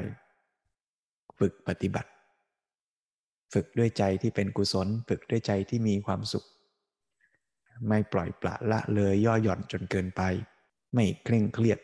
[1.39, 2.11] ฝึกปฏิบัติ
[3.53, 6.47] ฝึกด้วยใจที่เป็นกุศล ฝึกด้วยใจที่มีความสุข
[7.89, 10.23] ไม่ปล่อยปละละเลยย่อหย่อนจนเกินไป
[10.95, 11.79] ไม่เคร่งเครียด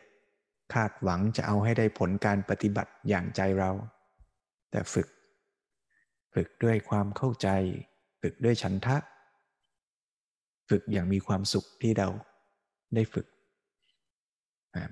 [0.75, 3.71] คาดหวังจะเอาให้ได้ผลการปฏิบัติอย่างใจเรา
[4.71, 5.09] แต่ฝึก
[6.35, 7.49] ฝึกด้วยความเข้าใจ
[8.23, 8.97] ฝึกด้วยฉันทะ
[10.69, 12.09] ฝึกอย่างมีความสุขที่เรา
[12.95, 13.27] ได้ฝึก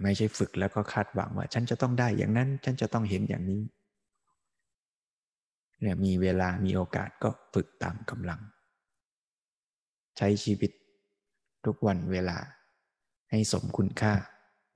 [0.02, 3.62] ไม่ใช่ฝึกแล้วก็คาดหวังว่า ฉันจะต้องได้อย่างนั้น ฉันจะต้องเห็นอย่างนี้
[5.80, 8.40] เนี่ยมีเวลามีโอกาสก็ฝึกตามกำลัง
[10.16, 10.70] ใช้ชีวิต
[11.64, 12.38] ทุกวันเวลา
[13.30, 14.12] ให้สมคุณค่า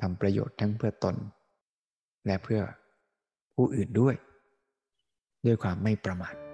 [0.00, 1.16] ทำประโยชน์ทั้งเพื่อตน
[2.26, 2.60] และเพื่อ
[3.54, 4.14] ผู้อื่นด้วย
[5.46, 6.45] ด้วยความไม่ประมาท